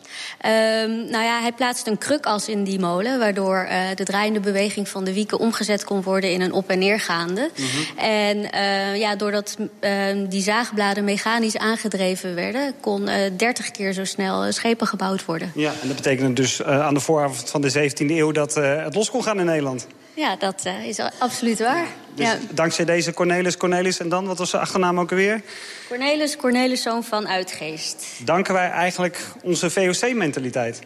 Um, 0.46 1.10
nou 1.10 1.24
ja, 1.24 1.40
hij 1.40 1.52
plaatst 1.52 1.86
een 1.86 1.98
krukas 1.98 2.48
in 2.48 2.64
die 2.64 2.78
molen, 2.78 3.18
waardoor 3.18 3.66
uh, 3.70 3.78
de 3.94 4.04
draaiende 4.04 4.40
beweging 4.40 4.88
van 4.88 5.04
de 5.04 5.12
wieken 5.12 5.38
omgezet 5.38 5.84
kon 5.84 6.02
worden 6.02 6.32
in 6.32 6.40
een 6.40 6.52
op- 6.52 6.68
en 6.68 6.78
neergaande. 6.78 7.50
Mm-hmm. 7.56 7.98
En 7.98 8.36
uh, 8.36 8.96
ja, 8.96 9.16
doordat 9.16 9.56
uh, 9.80 9.90
die 10.28 10.42
zaagbladen 10.42 11.04
mechanisch 11.04 11.56
aangedreven 11.56 12.34
werden, 12.34 12.74
kon 12.80 13.08
30 13.36 13.70
keer 13.70 13.92
zo 13.92 14.04
snel 14.04 14.52
schepen 14.52 14.86
gebouwd 14.86 15.24
worden. 15.24 15.52
Ja, 15.54 15.72
en 15.82 15.86
dat 15.86 15.96
betekent 15.96 16.36
dus 16.36 16.62
aan 16.62 16.94
de 16.94 17.00
vooravond 17.00 17.50
van 17.50 17.60
de 17.60 17.90
17e 17.90 18.06
eeuw 18.06 18.32
dat 18.32 18.54
het 18.54 18.94
los 18.94 19.10
kon 19.10 19.22
gaan 19.22 19.38
in 19.38 19.46
Nederland. 19.46 19.86
Ja, 20.18 20.36
dat 20.36 20.62
uh, 20.66 20.84
is 20.84 21.00
absoluut 21.18 21.58
waar. 21.58 21.86
Dus 22.14 22.26
ja. 22.26 22.38
dankzij 22.50 22.84
deze 22.84 23.12
Cornelis 23.12 23.56
Cornelis 23.56 23.98
en 23.98 24.08
dan, 24.08 24.26
wat 24.26 24.38
was 24.38 24.50
zijn 24.50 24.62
achternaam 24.62 25.00
ook 25.00 25.10
alweer? 25.10 25.42
Cornelis 25.88 26.36
Corneliszoon 26.36 27.04
van 27.04 27.28
Uitgeest. 27.28 28.06
Danken 28.24 28.54
wij 28.54 28.70
eigenlijk 28.70 29.20
onze 29.42 29.70
VOC-mentaliteit? 29.70 30.80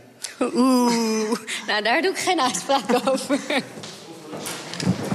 Oeh, 0.54 1.38
nou 1.66 1.82
daar 1.82 2.02
doe 2.02 2.10
ik 2.10 2.18
geen 2.18 2.40
uitspraak 2.40 3.08
over. 3.08 3.38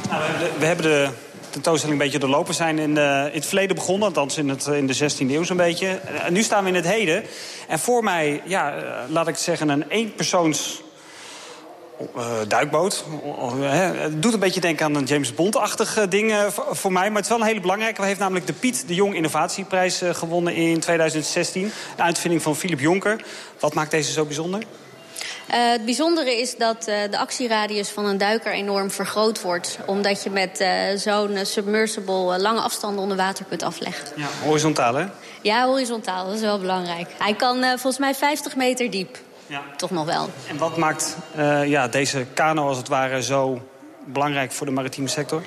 Nou, 0.10 0.24
we, 0.60 0.66
hebben 0.66 0.86
de 0.86 1.10
tentoonstelling 1.50 2.00
een 2.00 2.06
beetje 2.06 2.20
doorlopen 2.20 2.54
zijn 2.54 2.80
in, 2.80 2.96
uh, 2.96 3.26
in 3.26 3.34
het 3.34 3.46
verleden 3.46 3.76
begonnen. 3.76 4.08
Althans 4.08 4.38
in, 4.38 4.50
het, 4.50 4.66
in 4.66 4.88
de 4.88 4.96
16e 4.96 5.32
eeuw 5.32 5.44
zo'n 5.44 5.58
beetje. 5.58 5.88
En 5.88 6.34
nu 6.34 6.44
staan 6.44 6.64
we 6.64 6.70
in 6.70 6.76
het 6.76 6.88
heden. 6.88 7.24
En 7.68 7.80
voor 7.80 8.04
mij, 8.04 8.42
ja, 8.46 8.76
laat 9.10 9.28
ik 9.28 9.36
zeggen, 9.36 9.70
een 9.70 9.88
eenpersoons 9.88 10.82
duikboot. 12.48 13.04
Uh, 13.60 13.92
het 13.92 14.22
doet 14.22 14.34
een 14.34 14.40
beetje 14.40 14.62
denken 14.62 14.86
aan 14.86 14.96
een 14.96 15.06
James 15.06 15.34
Bond-achtig 15.34 16.08
ding 16.10 16.34
voor 16.72 16.92
mij. 16.92 17.08
Maar 17.08 17.16
het 17.16 17.24
is 17.24 17.30
wel 17.30 17.40
een 17.40 17.48
hele 17.48 17.60
belangrijke. 17.60 18.02
We 18.02 18.08
heeft 18.08 18.20
namelijk 18.20 18.48
de 18.48 18.54
Piet 18.54 18.88
de 18.88 18.96
Jong 18.96 19.16
Innovatieprijs 19.16 20.02
gewonnen 20.12 20.56
in 20.56 20.80
2016. 20.80 21.72
De 21.96 22.02
uitvinding 22.02 22.42
van 22.42 22.56
Philip 22.56 22.80
Jonker. 22.80 23.24
Wat 23.60 23.74
maakt 23.74 23.92
deze 23.92 24.12
zo 24.12 24.26
bijzonder? 24.26 24.64
Uh, 25.52 25.72
het 25.72 25.86
bijzondere 25.86 26.40
is 26.40 26.58
dat 26.58 26.88
uh, 26.88 26.96
de 27.12 27.18
actieradius 27.18 27.90
van 27.90 28.06
een 28.06 28.18
duiker 28.18 28.52
enorm 28.52 28.92
vergroot 28.92 29.42
wordt. 29.42 29.80
Omdat 29.86 30.24
je 30.24 30.30
met 30.30 30.62
uh, 30.62 30.70
zo'n 30.96 31.38
submersible 31.42 32.40
lange 32.40 32.60
afstanden 32.60 33.02
onder 33.02 33.18
water 33.18 33.46
kunt 33.46 33.64
afleggen. 33.64 34.08
Ja, 34.16 34.28
horizontaal 34.44 34.96
hè? 34.96 35.06
Ja, 35.42 35.66
horizontaal. 35.66 36.26
Dat 36.26 36.36
is 36.36 36.42
wel 36.42 36.60
belangrijk. 36.60 37.10
Hij 37.18 37.34
kan 37.34 37.64
volgens 37.64 37.98
mij 37.98 38.16
50 38.16 38.56
meter 38.56 38.90
diep. 38.92 39.18
Ja. 39.48 39.62
Toch 39.76 39.92
nog 39.92 40.06
wel. 40.06 40.30
En 40.48 40.58
wat 40.58 40.78
maakt 40.78 41.18
ja, 41.66 41.88
deze 41.88 42.26
kano 42.34 42.68
als 42.68 42.78
het 42.78 42.88
ware 42.88 43.24
zo 43.24 43.62
belangrijk 44.06 44.52
voor 44.52 44.66
de 44.66 44.72
maritieme 44.72 45.10
sector? 45.10 45.42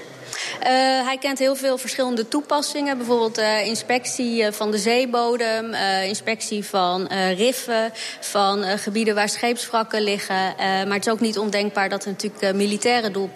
Uh, 0.61 0.67
hij 1.07 1.17
kent 1.21 1.39
heel 1.39 1.57
veel 1.57 1.79
verschillende 1.79 2.29
toepassingen. 2.29 2.97
Bijvoorbeeld 2.97 3.39
uh, 3.39 3.67
inspectie 3.67 4.51
van 4.51 4.71
de 4.71 4.79
zeebodem, 4.79 5.75
inspectie 6.05 6.65
van 6.65 7.07
riffen, 7.37 7.93
van 8.21 8.63
gebieden 8.63 9.15
waar 9.15 9.29
scheepswrakken 9.29 10.03
liggen. 10.03 10.55
maar 10.57 10.93
het 10.93 11.07
is 11.07 11.13
ook 11.13 11.21
niet 11.21 11.39
ondenkbaar 11.39 11.89
dat 11.89 12.05
er 12.05 12.11
natuurlijk 12.11 12.55
militaire 12.55 13.29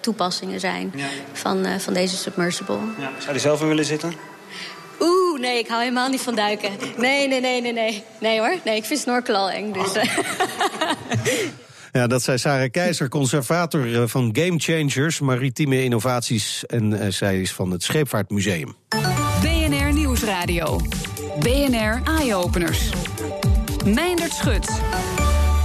toepassingen 0.00 0.60
zijn 0.60 0.92
ja. 0.94 1.06
van, 1.32 1.80
van 1.80 1.94
deze 1.94 2.16
submersible. 2.16 2.78
Ja. 2.98 3.10
Zou 3.18 3.34
je 3.34 3.40
zelf 3.40 3.60
in 3.60 3.68
willen 3.68 3.84
zitten? 3.84 4.33
Oeh, 5.34 5.42
nee, 5.42 5.58
ik 5.58 5.68
hou 5.68 5.80
helemaal 5.80 6.08
niet 6.08 6.20
van 6.20 6.34
duiken. 6.34 6.70
Nee, 6.96 7.28
nee, 7.28 7.40
nee, 7.40 7.60
nee, 7.60 7.72
nee. 7.72 8.04
Nee 8.20 8.38
hoor, 8.38 8.56
nee, 8.64 8.76
ik 8.76 8.84
vind 8.84 9.00
snorkelen 9.00 9.40
al 9.40 9.50
eng. 9.50 9.72
Dus, 9.72 9.92
Ja, 11.92 12.06
dat 12.06 12.22
zei 12.22 12.38
Sarah 12.38 12.70
Keizer, 12.70 13.08
conservator 13.08 14.08
van 14.08 14.36
Game 14.38 14.58
Changers, 14.58 15.20
maritieme 15.20 15.82
innovaties. 15.82 16.66
En 16.66 16.92
uh, 16.92 17.06
zij 17.08 17.40
is 17.40 17.52
van 17.52 17.70
het 17.70 17.82
Scheepvaartmuseum. 17.82 18.74
BNR 19.42 19.92
Nieuwsradio. 19.92 20.80
BNR 21.38 22.00
Eye-Openers. 22.04 22.90
Meindert 23.84 24.32
Schut. 24.32 24.68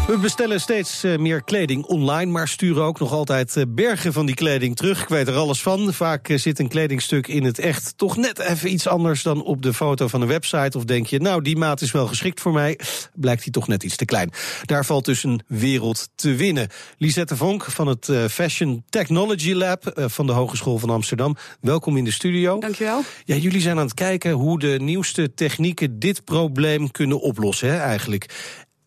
We 0.09 0.17
bestellen 0.17 0.61
steeds 0.61 1.01
meer 1.01 1.43
kleding 1.43 1.83
online, 1.83 2.31
maar 2.31 2.47
sturen 2.47 2.83
ook 2.83 2.99
nog 2.99 3.11
altijd 3.11 3.65
bergen 3.67 4.13
van 4.13 4.25
die 4.25 4.35
kleding 4.35 4.75
terug. 4.75 5.01
Ik 5.01 5.07
weet 5.07 5.27
er 5.27 5.35
alles 5.35 5.61
van. 5.61 5.93
Vaak 5.93 6.29
zit 6.35 6.59
een 6.59 6.67
kledingstuk 6.67 7.27
in 7.27 7.43
het 7.43 7.59
echt 7.59 7.97
toch 7.97 8.17
net 8.17 8.39
even 8.39 8.71
iets 8.71 8.87
anders 8.87 9.23
dan 9.23 9.43
op 9.43 9.61
de 9.61 9.73
foto 9.73 10.07
van 10.07 10.21
een 10.21 10.27
website. 10.27 10.77
Of 10.77 10.85
denk 10.85 11.07
je, 11.07 11.19
nou, 11.19 11.41
die 11.41 11.57
maat 11.57 11.81
is 11.81 11.91
wel 11.91 12.07
geschikt 12.07 12.41
voor 12.41 12.53
mij. 12.53 12.79
Blijkt 13.13 13.43
die 13.43 13.51
toch 13.51 13.67
net 13.67 13.83
iets 13.83 13.95
te 13.95 14.05
klein. 14.05 14.31
Daar 14.63 14.85
valt 14.85 15.05
dus 15.05 15.23
een 15.23 15.41
wereld 15.47 16.09
te 16.15 16.35
winnen. 16.35 16.67
Lisette 16.97 17.35
Vonk 17.35 17.63
van 17.63 17.87
het 17.87 18.11
Fashion 18.29 18.83
Technology 18.89 19.53
Lab 19.53 19.91
van 19.95 20.25
de 20.25 20.31
Hogeschool 20.31 20.77
van 20.77 20.89
Amsterdam. 20.89 21.35
Welkom 21.61 21.97
in 21.97 22.03
de 22.03 22.11
studio. 22.11 22.59
Dankjewel. 22.59 23.01
Ja, 23.25 23.35
jullie 23.35 23.61
zijn 23.61 23.77
aan 23.77 23.85
het 23.85 23.93
kijken 23.93 24.31
hoe 24.31 24.59
de 24.59 24.77
nieuwste 24.81 25.33
technieken 25.33 25.99
dit 25.99 26.25
probleem 26.25 26.91
kunnen 26.91 27.21
oplossen, 27.21 27.69
hè, 27.69 27.77
eigenlijk. 27.77 28.25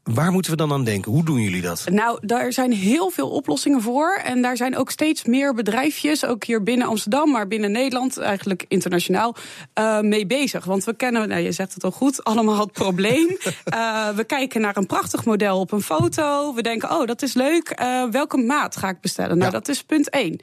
Waar 0.03 0.33
moeten 0.33 0.51
we 0.51 0.57
dan 0.57 0.73
aan 0.73 0.85
denken? 0.85 1.13
Hoe 1.13 1.25
doen 1.25 1.41
jullie 1.41 1.63
dat? 1.63 1.85
Nou, 1.91 2.19
daar 2.21 2.53
zijn 2.53 2.73
heel 2.73 3.11
veel 3.11 3.31
oplossingen 3.31 3.83
voor. 3.83 4.21
En 4.25 4.43
daar 4.43 4.57
zijn 4.57 4.77
ook 4.77 4.91
steeds 4.91 5.25
meer 5.25 5.55
bedrijfjes, 5.55 6.25
ook 6.25 6.45
hier 6.45 6.63
binnen 6.63 6.87
Amsterdam, 6.87 7.31
maar 7.31 7.49
binnen 7.49 7.73
Nederland, 7.73 8.19
eigenlijk 8.19 8.65
internationaal, 8.69 9.37
uh, 9.79 10.01
mee 10.01 10.27
bezig. 10.27 10.65
Want 10.65 10.85
we 10.85 10.95
kennen, 10.95 11.29
nou, 11.29 11.41
je 11.41 11.53
zegt 11.53 11.75
het 11.75 11.85
al 11.85 11.91
goed, 11.91 12.25
allemaal 12.33 12.61
het 12.61 12.73
probleem. 12.73 13.37
uh, 13.75 14.09
we 14.09 14.25
kijken 14.25 14.61
naar 14.61 14.77
een 14.77 14.87
prachtig 14.87 15.25
model 15.25 15.61
op 15.61 15.73
een 15.73 15.83
foto. 15.83 16.55
We 16.55 16.63
denken, 16.63 16.91
oh, 16.91 17.07
dat 17.07 17.23
is 17.23 17.35
leuk. 17.35 17.81
Uh, 17.81 18.05
welke 18.11 18.37
maat 18.37 18.77
ga 18.77 18.89
ik 18.89 19.01
bestellen? 19.01 19.39
Nou, 19.39 19.53
ja. 19.53 19.59
dat 19.59 19.69
is 19.69 19.83
punt 19.83 20.11
1. 20.11 20.41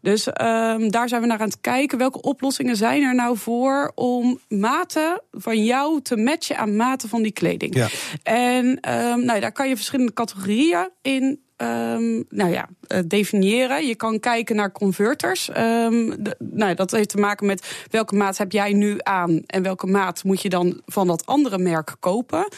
Dus 0.00 0.26
um, 0.26 0.90
daar 0.90 1.08
zijn 1.08 1.20
we 1.20 1.26
naar 1.26 1.40
aan 1.40 1.46
het 1.48 1.60
kijken. 1.60 1.98
Welke 1.98 2.20
oplossingen 2.20 2.76
zijn 2.76 3.02
er 3.02 3.14
nou 3.14 3.36
voor 3.38 3.92
om 3.94 4.38
maten 4.48 5.22
van 5.32 5.64
jou 5.64 6.02
te 6.02 6.16
matchen 6.16 6.56
aan 6.56 6.76
maten 6.76 7.08
van 7.08 7.22
die 7.22 7.32
kleding? 7.32 7.74
Ja. 7.74 7.88
En 8.22 8.80
Um, 9.02 9.24
nou, 9.24 9.40
daar 9.40 9.52
kan 9.52 9.68
je 9.68 9.76
verschillende 9.76 10.12
categorieën 10.12 10.90
in 11.02 11.40
um, 11.56 12.24
nou 12.28 12.50
ja, 12.50 12.68
uh, 12.88 12.98
definiëren. 13.06 13.86
Je 13.86 13.94
kan 13.94 14.20
kijken 14.20 14.56
naar 14.56 14.72
converters. 14.72 15.48
Um, 15.48 16.22
de, 16.22 16.36
nou, 16.38 16.74
dat 16.74 16.90
heeft 16.90 17.08
te 17.08 17.16
maken 17.16 17.46
met 17.46 17.86
welke 17.90 18.14
maat 18.14 18.38
heb 18.38 18.52
jij 18.52 18.72
nu 18.72 18.96
aan 18.98 19.42
en 19.46 19.62
welke 19.62 19.86
maat 19.86 20.24
moet 20.24 20.42
je 20.42 20.48
dan 20.48 20.82
van 20.86 21.06
dat 21.06 21.26
andere 21.26 21.58
merk 21.58 21.94
kopen. 22.00 22.48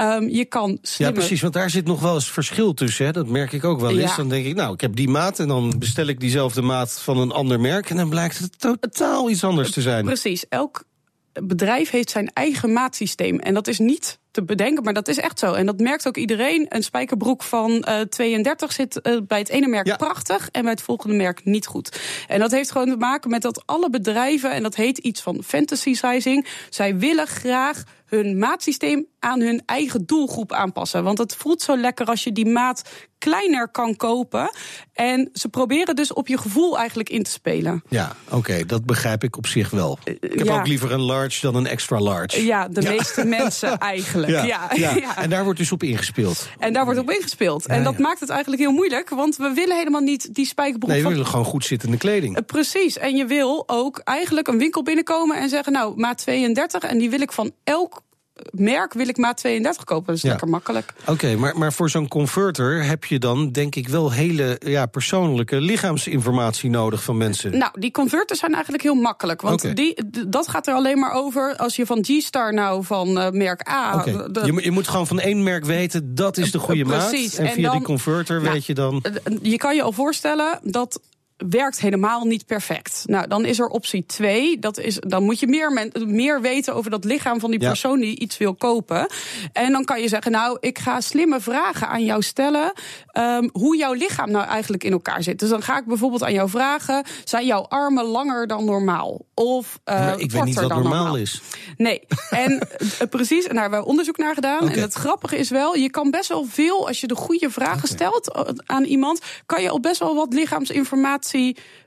Um, 0.00 0.28
je 0.28 0.44
kan 0.44 0.78
slimme... 0.82 1.14
Ja, 1.14 1.20
precies, 1.20 1.40
want 1.40 1.54
daar 1.54 1.70
zit 1.70 1.86
nog 1.86 2.00
wel 2.00 2.14
eens 2.14 2.30
verschil 2.30 2.74
tussen. 2.74 3.06
Hè? 3.06 3.12
Dat 3.12 3.28
merk 3.28 3.52
ik 3.52 3.64
ook 3.64 3.80
wel 3.80 3.98
eens. 3.98 4.10
Ja. 4.10 4.16
Dan 4.16 4.28
denk 4.28 4.46
ik, 4.46 4.54
nou, 4.54 4.74
ik 4.74 4.80
heb 4.80 4.96
die 4.96 5.08
maat 5.08 5.38
en 5.38 5.48
dan 5.48 5.74
bestel 5.78 6.06
ik 6.06 6.20
diezelfde 6.20 6.62
maat 6.62 7.00
van 7.00 7.18
een 7.18 7.32
ander 7.32 7.60
merk 7.60 7.90
en 7.90 7.96
dan 7.96 8.08
blijkt 8.08 8.38
het 8.38 8.60
totaal 8.60 9.30
iets 9.30 9.44
anders 9.44 9.70
te 9.70 9.80
zijn. 9.80 10.04
Precies, 10.04 10.48
elk 10.48 10.84
bedrijf 11.42 11.90
heeft 11.90 12.10
zijn 12.10 12.30
eigen 12.32 12.72
maatsysteem 12.72 13.38
en 13.38 13.54
dat 13.54 13.66
is 13.66 13.78
niet 13.78 14.18
te 14.36 14.44
bedenken, 14.44 14.84
maar 14.84 14.92
dat 14.92 15.08
is 15.08 15.18
echt 15.18 15.38
zo. 15.38 15.52
En 15.52 15.66
dat 15.66 15.78
merkt 15.78 16.08
ook 16.08 16.16
iedereen. 16.16 16.66
Een 16.68 16.82
spijkerbroek 16.82 17.42
van 17.42 17.70
uh, 17.88 18.00
32 18.00 18.72
zit 18.72 19.00
uh, 19.02 19.18
bij 19.26 19.38
het 19.38 19.48
ene 19.48 19.66
merk 19.66 19.86
ja. 19.86 19.96
prachtig 19.96 20.48
en 20.50 20.62
bij 20.62 20.70
het 20.70 20.82
volgende 20.82 21.16
merk 21.16 21.44
niet 21.44 21.66
goed. 21.66 22.00
En 22.28 22.38
dat 22.38 22.50
heeft 22.50 22.70
gewoon 22.70 22.88
te 22.88 22.96
maken 22.96 23.30
met 23.30 23.42
dat 23.42 23.62
alle 23.66 23.90
bedrijven, 23.90 24.50
en 24.50 24.62
dat 24.62 24.74
heet 24.74 24.98
iets 24.98 25.20
van 25.20 25.42
fantasy 25.42 25.94
sizing, 25.94 26.46
zij 26.70 26.96
willen 26.96 27.26
graag 27.26 27.82
hun 28.06 28.38
maatsysteem 28.38 29.06
aan 29.18 29.40
hun 29.40 29.62
eigen 29.66 30.06
doelgroep 30.06 30.52
aanpassen. 30.52 31.04
Want 31.04 31.18
het 31.18 31.34
voelt 31.36 31.62
zo 31.62 31.76
lekker 31.76 32.06
als 32.06 32.24
je 32.24 32.32
die 32.32 32.46
maat 32.46 32.82
kleiner 33.18 33.68
kan 33.68 33.96
kopen. 33.96 34.50
En 34.92 35.30
ze 35.32 35.48
proberen 35.48 35.96
dus 35.96 36.12
op 36.12 36.28
je 36.28 36.38
gevoel 36.38 36.78
eigenlijk 36.78 37.08
in 37.08 37.22
te 37.22 37.30
spelen. 37.30 37.82
Ja, 37.88 38.16
oké, 38.26 38.36
okay, 38.36 38.64
dat 38.64 38.84
begrijp 38.84 39.24
ik 39.24 39.36
op 39.36 39.46
zich 39.46 39.70
wel. 39.70 39.98
Ik 40.04 40.18
heb 40.20 40.46
ja. 40.46 40.58
ook 40.58 40.66
liever 40.66 40.92
een 40.92 41.00
large 41.00 41.40
dan 41.40 41.54
een 41.54 41.66
extra 41.66 42.00
large. 42.00 42.44
Ja, 42.44 42.68
de 42.68 42.82
ja. 42.82 42.90
meeste 42.90 43.24
mensen 43.38 43.78
eigenlijk. 43.78 44.25
Ja, 44.26 44.44
ja, 44.44 44.68
ja, 44.94 45.16
En 45.16 45.30
daar 45.30 45.44
wordt 45.44 45.58
dus 45.58 45.72
op 45.72 45.82
ingespeeld. 45.82 46.48
En 46.58 46.72
daar 46.72 46.84
wordt 46.84 47.00
op 47.00 47.10
ingespeeld. 47.10 47.66
En 47.66 47.84
dat 47.84 47.98
maakt 47.98 48.20
het 48.20 48.28
eigenlijk 48.28 48.62
heel 48.62 48.72
moeilijk, 48.72 49.08
want 49.08 49.36
we 49.36 49.52
willen 49.54 49.76
helemaal 49.76 50.00
niet 50.00 50.34
die 50.34 50.46
spijkerbroek. 50.46 50.90
Nee, 50.90 50.98
we 50.98 51.04
van... 51.04 51.12
willen 51.12 51.26
gewoon 51.26 51.44
goed 51.44 51.64
zittende 51.64 51.96
kleding. 51.96 52.36
Uh, 52.36 52.44
precies. 52.46 52.98
En 52.98 53.16
je 53.16 53.26
wil 53.26 53.64
ook 53.66 53.98
eigenlijk 53.98 54.48
een 54.48 54.58
winkel 54.58 54.82
binnenkomen 54.82 55.36
en 55.36 55.48
zeggen: 55.48 55.72
Nou, 55.72 55.96
maat 55.96 56.18
32 56.18 56.82
en 56.82 56.98
die 56.98 57.10
wil 57.10 57.20
ik 57.20 57.32
van 57.32 57.52
elk 57.64 58.02
merk 58.50 58.92
wil 58.92 59.08
ik 59.08 59.16
maat 59.16 59.36
32 59.36 59.84
kopen. 59.84 60.06
Dat 60.06 60.16
is 60.16 60.22
ja. 60.22 60.28
lekker 60.28 60.48
makkelijk. 60.48 60.92
Oké, 61.00 61.10
okay, 61.10 61.34
maar, 61.34 61.58
maar 61.58 61.72
voor 61.72 61.90
zo'n 61.90 62.08
converter 62.08 62.84
heb 62.84 63.04
je 63.04 63.18
dan 63.18 63.52
denk 63.52 63.74
ik 63.74 63.88
wel 63.88 64.12
hele 64.12 64.60
ja, 64.64 64.86
persoonlijke 64.86 65.60
lichaamsinformatie 65.60 66.70
nodig 66.70 67.02
van 67.02 67.16
mensen. 67.16 67.58
Nou, 67.58 67.80
die 67.80 67.90
converters 67.90 68.38
zijn 68.38 68.52
eigenlijk 68.52 68.82
heel 68.82 68.94
makkelijk. 68.94 69.40
Want 69.40 69.62
okay. 69.62 69.74
die, 69.74 69.96
dat 70.28 70.48
gaat 70.48 70.66
er 70.66 70.74
alleen 70.74 70.98
maar 70.98 71.12
over 71.12 71.56
als 71.56 71.76
je 71.76 71.86
van 71.86 72.04
G-Star 72.04 72.54
nou 72.54 72.84
van 72.84 73.18
uh, 73.18 73.30
merk 73.30 73.68
A. 73.68 73.94
Okay. 73.94 74.12
De, 74.30 74.40
je, 74.44 74.62
je, 74.62 74.70
moet 74.70 74.88
gewoon 74.88 75.06
van 75.06 75.20
één 75.20 75.42
merk 75.42 75.64
weten 75.64 76.14
dat 76.14 76.36
is 76.36 76.50
de 76.50 76.58
goede 76.58 76.84
Precies. 76.84 77.32
maat. 77.32 77.40
En, 77.40 77.46
en 77.46 77.52
via 77.52 77.62
dan, 77.62 77.76
die 77.76 77.86
converter 77.86 78.40
nou, 78.40 78.52
weet 78.52 78.66
je 78.66 78.74
dan. 78.74 79.04
Je 79.42 79.56
kan 79.56 79.74
je 79.74 79.82
al 79.82 79.92
voorstellen 79.92 80.60
dat 80.62 81.00
werkt 81.36 81.80
helemaal 81.80 82.24
niet 82.24 82.46
perfect. 82.46 83.02
Nou, 83.06 83.28
dan 83.28 83.44
is 83.44 83.58
er 83.58 83.66
optie 83.66 84.06
2. 84.06 84.58
Dat 84.58 84.78
is, 84.78 84.98
dan 85.00 85.22
moet 85.22 85.40
je 85.40 85.46
meer, 85.46 85.90
meer 86.06 86.40
weten 86.40 86.74
over 86.74 86.90
dat 86.90 87.04
lichaam 87.04 87.40
van 87.40 87.50
die 87.50 87.58
persoon 87.58 88.00
die 88.00 88.18
iets 88.18 88.38
wil 88.38 88.54
kopen. 88.54 89.06
En 89.52 89.72
dan 89.72 89.84
kan 89.84 90.00
je 90.00 90.08
zeggen, 90.08 90.32
nou, 90.32 90.56
ik 90.60 90.78
ga 90.78 91.00
slimme 91.00 91.40
vragen 91.40 91.88
aan 91.88 92.04
jou 92.04 92.22
stellen. 92.22 92.72
Um, 93.12 93.50
hoe 93.52 93.76
jouw 93.76 93.92
lichaam 93.92 94.30
nou 94.30 94.46
eigenlijk 94.46 94.84
in 94.84 94.92
elkaar 94.92 95.22
zit. 95.22 95.38
Dus 95.38 95.48
dan 95.48 95.62
ga 95.62 95.78
ik 95.78 95.86
bijvoorbeeld 95.86 96.22
aan 96.22 96.32
jou 96.32 96.48
vragen: 96.48 97.04
zijn 97.24 97.46
jouw 97.46 97.62
armen 97.62 98.04
langer 98.04 98.46
dan 98.46 98.64
normaal? 98.64 99.24
Of 99.34 99.80
uh, 99.84 100.12
ik 100.16 100.30
weet 100.30 100.44
niet 100.44 100.54
wat 100.54 100.68
normaal, 100.68 100.82
normaal, 100.82 101.16
is. 101.16 101.42
Nee, 101.76 102.02
en 102.30 102.52
uh, 102.52 103.08
precies, 103.10 103.46
en 103.46 103.52
daar 103.52 103.62
hebben 103.62 103.80
we 103.80 103.86
onderzoek 103.86 104.16
naar 104.16 104.34
gedaan. 104.34 104.62
Okay. 104.62 104.74
En 104.74 104.80
het 104.80 104.94
grappige 104.94 105.36
is 105.36 105.50
wel, 105.50 105.74
je 105.74 105.90
kan 105.90 106.10
best 106.10 106.28
wel 106.28 106.44
veel, 106.44 106.86
als 106.86 107.00
je 107.00 107.06
de 107.06 107.14
goede 107.14 107.50
vragen 107.50 107.76
okay. 107.76 107.90
stelt 107.90 108.36
uh, 108.36 108.42
aan 108.66 108.84
iemand, 108.84 109.20
kan 109.46 109.62
je 109.62 109.70
al 109.70 109.80
best 109.80 109.98
wel 109.98 110.14
wat 110.14 110.32
lichaamsinformatie 110.32 111.25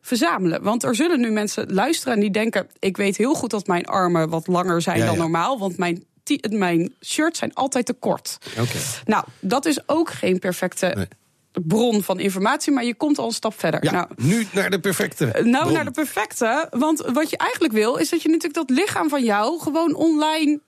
verzamelen. 0.02 0.64
Want 0.64 0.84
er 0.84 0.96
zullen 0.96 1.20
nu 1.20 1.32
mensen 1.32 1.74
luisteren 1.74 2.14
en 2.14 2.20
die 2.20 2.32
denken: 2.32 2.68
ik 2.80 2.98
weet 2.98 3.18
heel 3.18 3.34
goed 3.34 3.50
dat 3.50 3.68
mijn 3.68 3.86
armen 3.86 4.30
wat 4.30 4.48
langer 4.48 4.82
zijn 4.82 4.98
ja, 4.98 5.06
dan 5.06 5.14
ja. 5.14 5.20
normaal, 5.20 5.60
want 5.60 5.78
mijn 5.78 6.08
mijn 6.50 6.94
shirts 7.02 7.40
zijn 7.40 7.54
altijd 7.54 7.86
te 7.86 7.94
kort. 7.94 8.38
Okay. 8.52 8.82
Nou, 9.06 9.26
dat 9.40 9.66
is 9.66 9.88
ook 9.88 10.10
geen 10.10 10.40
perfecte 10.40 10.94
nee. 10.96 11.08
bron 11.52 12.04
van 12.04 12.20
informatie, 12.20 12.74
maar 12.74 12.86
je 12.86 12.96
komt 12.96 13.18
al 13.18 13.26
een 13.26 13.32
stap 13.32 13.60
verder. 13.60 13.84
Ja, 13.84 13.92
nou, 13.92 14.08
nu 14.16 14.48
naar 14.52 14.70
de 14.70 14.80
perfecte. 14.80 15.26
Nou, 15.44 15.64
bron. 15.64 15.74
naar 15.74 15.86
de 15.86 15.92
perfecte. 15.92 16.68
Want 16.70 17.00
wat 17.14 17.30
je 17.30 17.38
eigenlijk 17.38 17.74
wil, 17.74 17.96
is 17.96 18.10
dat 18.10 18.22
je 18.22 18.30
natuurlijk 18.30 18.68
dat 18.68 18.78
lichaam 18.78 19.10
van 19.10 19.24
jou 19.24 19.60
gewoon 19.60 19.96
online 19.96 20.60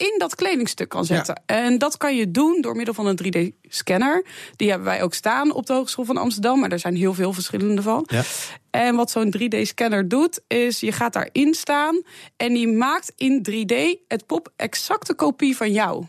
in 0.00 0.14
dat 0.18 0.34
kledingstuk 0.34 0.88
kan 0.88 1.04
zetten. 1.04 1.42
Ja. 1.46 1.56
En 1.56 1.78
dat 1.78 1.96
kan 1.96 2.16
je 2.16 2.30
doen 2.30 2.60
door 2.60 2.76
middel 2.76 2.94
van 2.94 3.06
een 3.06 3.18
3D-scanner. 3.24 4.24
Die 4.56 4.68
hebben 4.68 4.86
wij 4.86 5.02
ook 5.02 5.14
staan 5.14 5.52
op 5.52 5.66
de 5.66 5.72
Hogeschool 5.72 6.04
van 6.04 6.16
Amsterdam, 6.16 6.60
maar 6.60 6.72
er 6.72 6.78
zijn 6.78 6.96
heel 6.96 7.14
veel 7.14 7.32
verschillende 7.32 7.82
van. 7.82 8.08
Ja. 8.10 8.22
En 8.70 8.96
wat 8.96 9.10
zo'n 9.10 9.34
3D-scanner 9.38 10.08
doet, 10.08 10.40
is 10.46 10.80
je 10.80 10.92
gaat 10.92 11.12
daarin 11.12 11.54
staan 11.54 12.02
en 12.36 12.52
die 12.52 12.68
maakt 12.68 13.12
in 13.16 13.46
3D 13.50 14.04
het 14.08 14.26
pop 14.26 14.52
exacte 14.56 15.14
kopie 15.14 15.56
van 15.56 15.72
jou. 15.72 16.04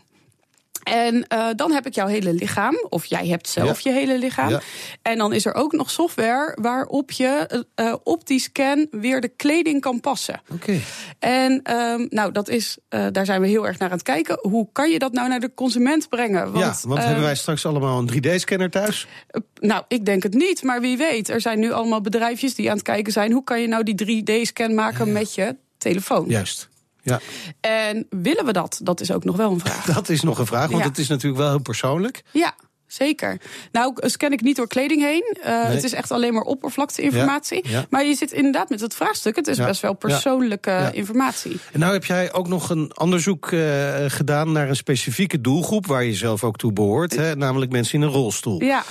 En 0.82 1.14
uh, 1.14 1.48
dan 1.56 1.72
heb 1.72 1.86
ik 1.86 1.94
jouw 1.94 2.06
hele 2.06 2.32
lichaam, 2.32 2.86
of 2.88 3.04
jij 3.04 3.26
hebt 3.26 3.48
zelf 3.48 3.80
ja. 3.80 3.90
je 3.90 3.98
hele 3.98 4.18
lichaam. 4.18 4.48
Ja. 4.48 4.60
En 5.02 5.18
dan 5.18 5.32
is 5.32 5.46
er 5.46 5.54
ook 5.54 5.72
nog 5.72 5.90
software 5.90 6.58
waarop 6.60 7.10
je 7.10 7.64
uh, 7.76 7.94
op 8.02 8.26
die 8.26 8.40
scan 8.40 8.86
weer 8.90 9.20
de 9.20 9.28
kleding 9.28 9.80
kan 9.80 10.00
passen. 10.00 10.40
Okay. 10.52 10.80
En 11.18 11.72
um, 11.76 12.06
nou, 12.10 12.32
dat 12.32 12.48
is, 12.48 12.78
uh, 12.90 13.06
daar 13.12 13.26
zijn 13.26 13.40
we 13.40 13.46
heel 13.46 13.66
erg 13.66 13.78
naar 13.78 13.88
aan 13.88 13.94
het 13.94 14.04
kijken. 14.04 14.38
Hoe 14.40 14.68
kan 14.72 14.90
je 14.90 14.98
dat 14.98 15.12
nou 15.12 15.28
naar 15.28 15.40
de 15.40 15.54
consument 15.54 16.08
brengen? 16.08 16.52
Want, 16.52 16.64
ja, 16.82 16.88
want 16.88 17.04
hebben 17.04 17.22
wij 17.22 17.36
straks 17.36 17.66
allemaal 17.66 17.98
een 17.98 18.12
3D-scanner 18.12 18.70
thuis? 18.70 19.06
nou, 19.60 19.84
ik 19.88 20.04
denk 20.04 20.22
het 20.22 20.34
niet, 20.34 20.62
maar 20.62 20.80
wie 20.80 20.96
weet. 20.96 21.28
Er 21.28 21.40
zijn 21.40 21.58
nu 21.58 21.72
allemaal 21.72 22.00
bedrijfjes 22.00 22.54
die 22.54 22.70
aan 22.70 22.76
het 22.76 22.84
kijken 22.84 23.12
zijn. 23.12 23.32
Hoe 23.32 23.44
kan 23.44 23.60
je 23.60 23.66
nou 23.66 23.82
die 23.82 24.22
3D-scan 24.24 24.74
maken 24.74 25.12
met 25.12 25.34
je 25.34 25.56
telefoon? 25.78 26.24
Juist. 26.28 26.70
Ja. 27.02 27.20
En 27.60 28.06
willen 28.10 28.44
we 28.44 28.52
dat? 28.52 28.80
Dat 28.82 29.00
is 29.00 29.10
ook 29.12 29.24
nog 29.24 29.36
wel 29.36 29.50
een 29.52 29.60
vraag. 29.60 29.84
Dat 29.94 30.08
is 30.08 30.22
nog 30.22 30.38
een 30.38 30.46
vraag, 30.46 30.68
want 30.70 30.82
Ja. 30.82 30.88
het 30.88 30.98
is 30.98 31.08
natuurlijk 31.08 31.40
wel 31.42 31.50
heel 31.50 31.60
persoonlijk. 31.62 32.22
Ja, 32.30 32.54
zeker. 32.86 33.40
Nou, 33.72 33.92
scan 33.96 34.32
ik 34.32 34.40
niet 34.42 34.56
door 34.56 34.66
kleding 34.66 35.02
heen. 35.02 35.36
Uh, 35.38 35.44
Nee. 35.46 35.54
Het 35.74 35.84
is 35.84 35.92
echt 35.92 36.10
alleen 36.10 36.32
maar 36.34 36.42
oppervlakteinformatie. 36.42 37.68
Ja, 37.68 37.70
ja. 37.78 37.86
Maar 37.90 38.04
je 38.04 38.14
zit 38.14 38.32
inderdaad 38.32 38.68
met 38.68 38.80
het 38.80 38.94
vraagstuk. 38.94 39.36
Het 39.36 39.46
is 39.46 39.56
Ja, 39.56 39.66
best 39.66 39.80
wel 39.80 39.92
persoonlijke 39.94 40.90
informatie. 40.92 41.60
En 41.72 41.80
nou 41.80 41.92
heb 41.92 42.04
jij 42.04 42.32
ook 42.32 42.48
nog 42.48 42.70
een 42.70 42.98
onderzoek 42.98 43.50
uh, 43.50 43.88
gedaan 44.06 44.52
naar 44.52 44.68
een 44.68 44.76
specifieke 44.76 45.40
doelgroep 45.40 45.86
waar 45.86 46.04
je 46.04 46.14
zelf 46.14 46.44
ook 46.44 46.56
toe 46.56 46.72
behoort, 46.72 47.16
hè, 47.16 47.36
namelijk 47.36 47.70
mensen 47.70 47.94
in 47.94 48.02
een 48.02 48.12
rolstoel. 48.12 48.62
Ja. 48.62 48.84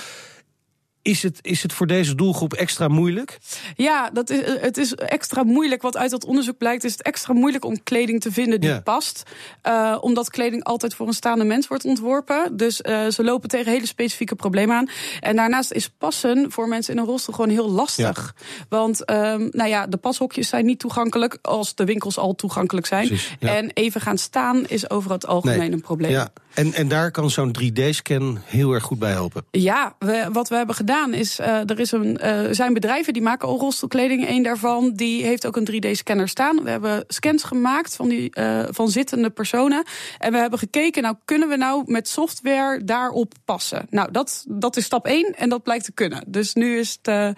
Is 1.02 1.22
het, 1.22 1.38
is 1.40 1.62
het 1.62 1.72
voor 1.72 1.86
deze 1.86 2.14
doelgroep 2.14 2.52
extra 2.52 2.88
moeilijk? 2.88 3.38
Ja, 3.76 4.10
dat 4.10 4.30
is, 4.30 4.40
het 4.60 4.76
is 4.76 4.94
extra 4.94 5.42
moeilijk. 5.42 5.82
Wat 5.82 5.96
uit 5.96 6.10
dat 6.10 6.24
onderzoek 6.24 6.58
blijkt, 6.58 6.84
is 6.84 6.92
het 6.92 7.02
extra 7.02 7.34
moeilijk 7.34 7.64
om 7.64 7.82
kleding 7.82 8.20
te 8.20 8.32
vinden 8.32 8.60
die 8.60 8.70
Ja. 8.70 8.80
past. 8.80 9.22
Uh, 9.66 9.98
omdat 10.00 10.30
kleding 10.30 10.64
altijd 10.64 10.94
voor 10.94 11.06
een 11.06 11.12
staande 11.12 11.44
mens 11.44 11.66
wordt 11.66 11.84
ontworpen. 11.84 12.56
Dus 12.56 12.80
uh, 12.82 13.08
ze 13.08 13.24
lopen 13.24 13.48
tegen 13.48 13.72
hele 13.72 13.86
specifieke 13.86 14.34
problemen 14.34 14.76
aan. 14.76 14.88
En 15.20 15.36
daarnaast 15.36 15.72
is 15.72 15.88
passen 15.88 16.52
voor 16.52 16.68
mensen 16.68 16.94
in 16.94 17.00
een 17.00 17.06
rolstoel 17.06 17.34
gewoon 17.34 17.50
heel 17.50 17.70
lastig. 17.70 18.34
Want 18.68 19.10
um, 19.10 19.48
nou 19.52 19.68
ja, 19.68 19.86
de 19.86 19.96
pashokjes 19.96 20.48
zijn 20.48 20.64
niet 20.64 20.78
toegankelijk 20.78 21.38
als 21.42 21.74
de 21.74 21.84
winkels 21.84 22.18
al 22.18 22.34
toegankelijk 22.34 22.86
zijn. 22.86 23.06
Precies, 23.06 23.36
ja. 23.40 23.56
En 23.56 23.70
even 23.74 24.00
gaan 24.00 24.18
staan 24.18 24.66
is 24.66 24.90
over 24.90 25.10
het 25.10 25.26
algemeen 25.26 25.72
een 25.72 25.80
probleem. 25.80 26.10
Ja. 26.10 26.32
En, 26.54 26.72
en 26.72 26.88
daar 26.88 27.10
kan 27.10 27.30
zo'n 27.30 27.56
3D-scan 27.62 28.38
heel 28.44 28.72
erg 28.72 28.82
goed 28.82 28.98
bij 28.98 29.10
helpen. 29.10 29.44
Ja, 29.50 29.94
we, 29.98 30.28
wat 30.32 30.48
we 30.48 30.56
hebben 30.56 30.74
gedaan 30.74 31.14
is, 31.14 31.40
uh, 31.40 31.46
er 31.46 31.80
is 31.80 31.92
een, 31.92 32.18
uh, 32.24 32.40
zijn 32.50 32.74
bedrijven 32.74 33.12
die 33.12 33.22
maken 33.22 33.48
al 33.48 33.58
rolstoelkleding. 33.58 34.28
Eén 34.28 34.42
daarvan 34.42 34.92
die 34.94 35.24
heeft 35.24 35.46
ook 35.46 35.56
een 35.56 35.68
3D-scanner 35.72 36.28
staan. 36.28 36.62
We 36.62 36.70
hebben 36.70 37.04
scans 37.08 37.42
gemaakt 37.42 37.96
van, 37.96 38.08
die, 38.08 38.38
uh, 38.38 38.64
van 38.70 38.88
zittende 38.88 39.30
personen. 39.30 39.84
En 40.18 40.32
we 40.32 40.38
hebben 40.38 40.58
gekeken, 40.58 41.02
nou 41.02 41.16
kunnen 41.24 41.48
we 41.48 41.56
nou 41.56 41.82
met 41.86 42.08
software 42.08 42.84
daarop 42.84 43.34
passen? 43.44 43.86
Nou, 43.90 44.10
dat, 44.10 44.44
dat 44.48 44.76
is 44.76 44.84
stap 44.84 45.06
één 45.06 45.34
en 45.36 45.48
dat 45.48 45.62
blijkt 45.62 45.84
te 45.84 45.92
kunnen. 45.92 46.24
Dus 46.26 46.54
nu 46.54 46.78
is 46.78 46.98
het 47.02 47.36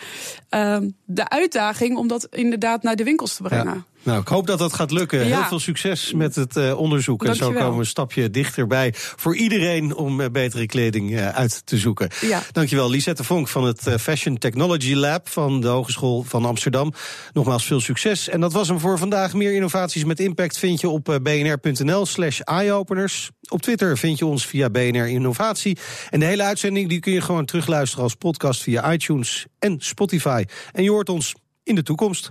de 1.05 1.29
uitdaging 1.29 1.96
om 1.96 2.09
dat 2.09 2.27
inderdaad 2.31 2.83
naar 2.83 2.96
de 2.96 3.05
winkels 3.05 3.37
te 3.37 3.42
brengen. 3.42 3.74
Ja. 3.74 3.93
Nou, 4.05 4.21
ik 4.21 4.29
hoop 4.29 4.47
dat 4.47 4.59
dat 4.59 4.73
gaat 4.73 4.90
lukken. 4.90 5.27
Ja. 5.27 5.37
Heel 5.37 5.49
veel 5.49 5.59
succes 5.59 6.12
met 6.12 6.35
het 6.35 6.57
uh, 6.57 6.79
onderzoek. 6.79 7.25
Dankjewel. 7.25 7.49
En 7.49 7.55
zo 7.55 7.61
komen 7.61 7.77
we 7.77 7.81
een 7.81 7.90
stapje 7.90 8.31
dichterbij 8.31 8.93
voor 8.97 9.37
iedereen 9.37 9.95
om 9.95 10.21
uh, 10.21 10.27
betere 10.33 10.67
kleding 10.67 11.11
uh, 11.11 11.29
uit 11.29 11.67
te 11.67 11.79
zoeken. 11.79 12.09
Ja. 12.21 12.43
Dankjewel, 12.53 12.90
Lisette 12.90 13.25
Vonk 13.25 13.49
van 13.49 13.64
het 13.64 13.88
Fashion 14.01 14.38
Technology 14.38 14.95
Lab 14.95 15.29
van 15.29 15.61
de 15.61 15.69
Hogeschool 15.69 16.23
van 16.23 16.45
Amsterdam. 16.45 16.93
Nogmaals 17.33 17.64
veel 17.64 17.81
succes. 17.81 18.29
En 18.29 18.40
dat 18.40 18.53
was 18.53 18.69
hem 18.69 18.81
voor 18.81 18.99
vandaag. 18.99 19.35
Meer 19.35 19.55
innovaties 19.55 20.05
met 20.05 20.21
impact 20.21 20.59
vind 20.59 20.81
je 20.81 20.88
op 20.88 21.19
bnr.nl 21.23 22.07
slash 22.07 22.40
eyeopeners. 22.40 23.31
Op 23.49 23.62
Twitter 23.62 23.99
vind 23.99 24.19
je 24.19 24.27
ons 24.27 24.47
via 24.47 24.71
BNR 24.71 25.09
Innovatie. 25.09 25.79
En 26.11 26.21
de 26.21 26.27
hele 26.27 26.43
uitzending 26.43 26.88
die 26.88 27.01
kun 27.01 27.12
je 27.12 27.21
gewoon 27.21 27.45
terugluisteren 27.45 28.05
als 28.05 28.14
podcast 28.14 28.62
via 28.62 28.93
iTunes 28.93 29.47
en 29.59 29.77
Spotify. 29.79 30.45
En 30.73 30.83
je 30.83 30.90
hoort 30.90 31.09
ons 31.09 31.35
in 31.62 31.75
de 31.75 31.83
toekomst. 31.83 32.31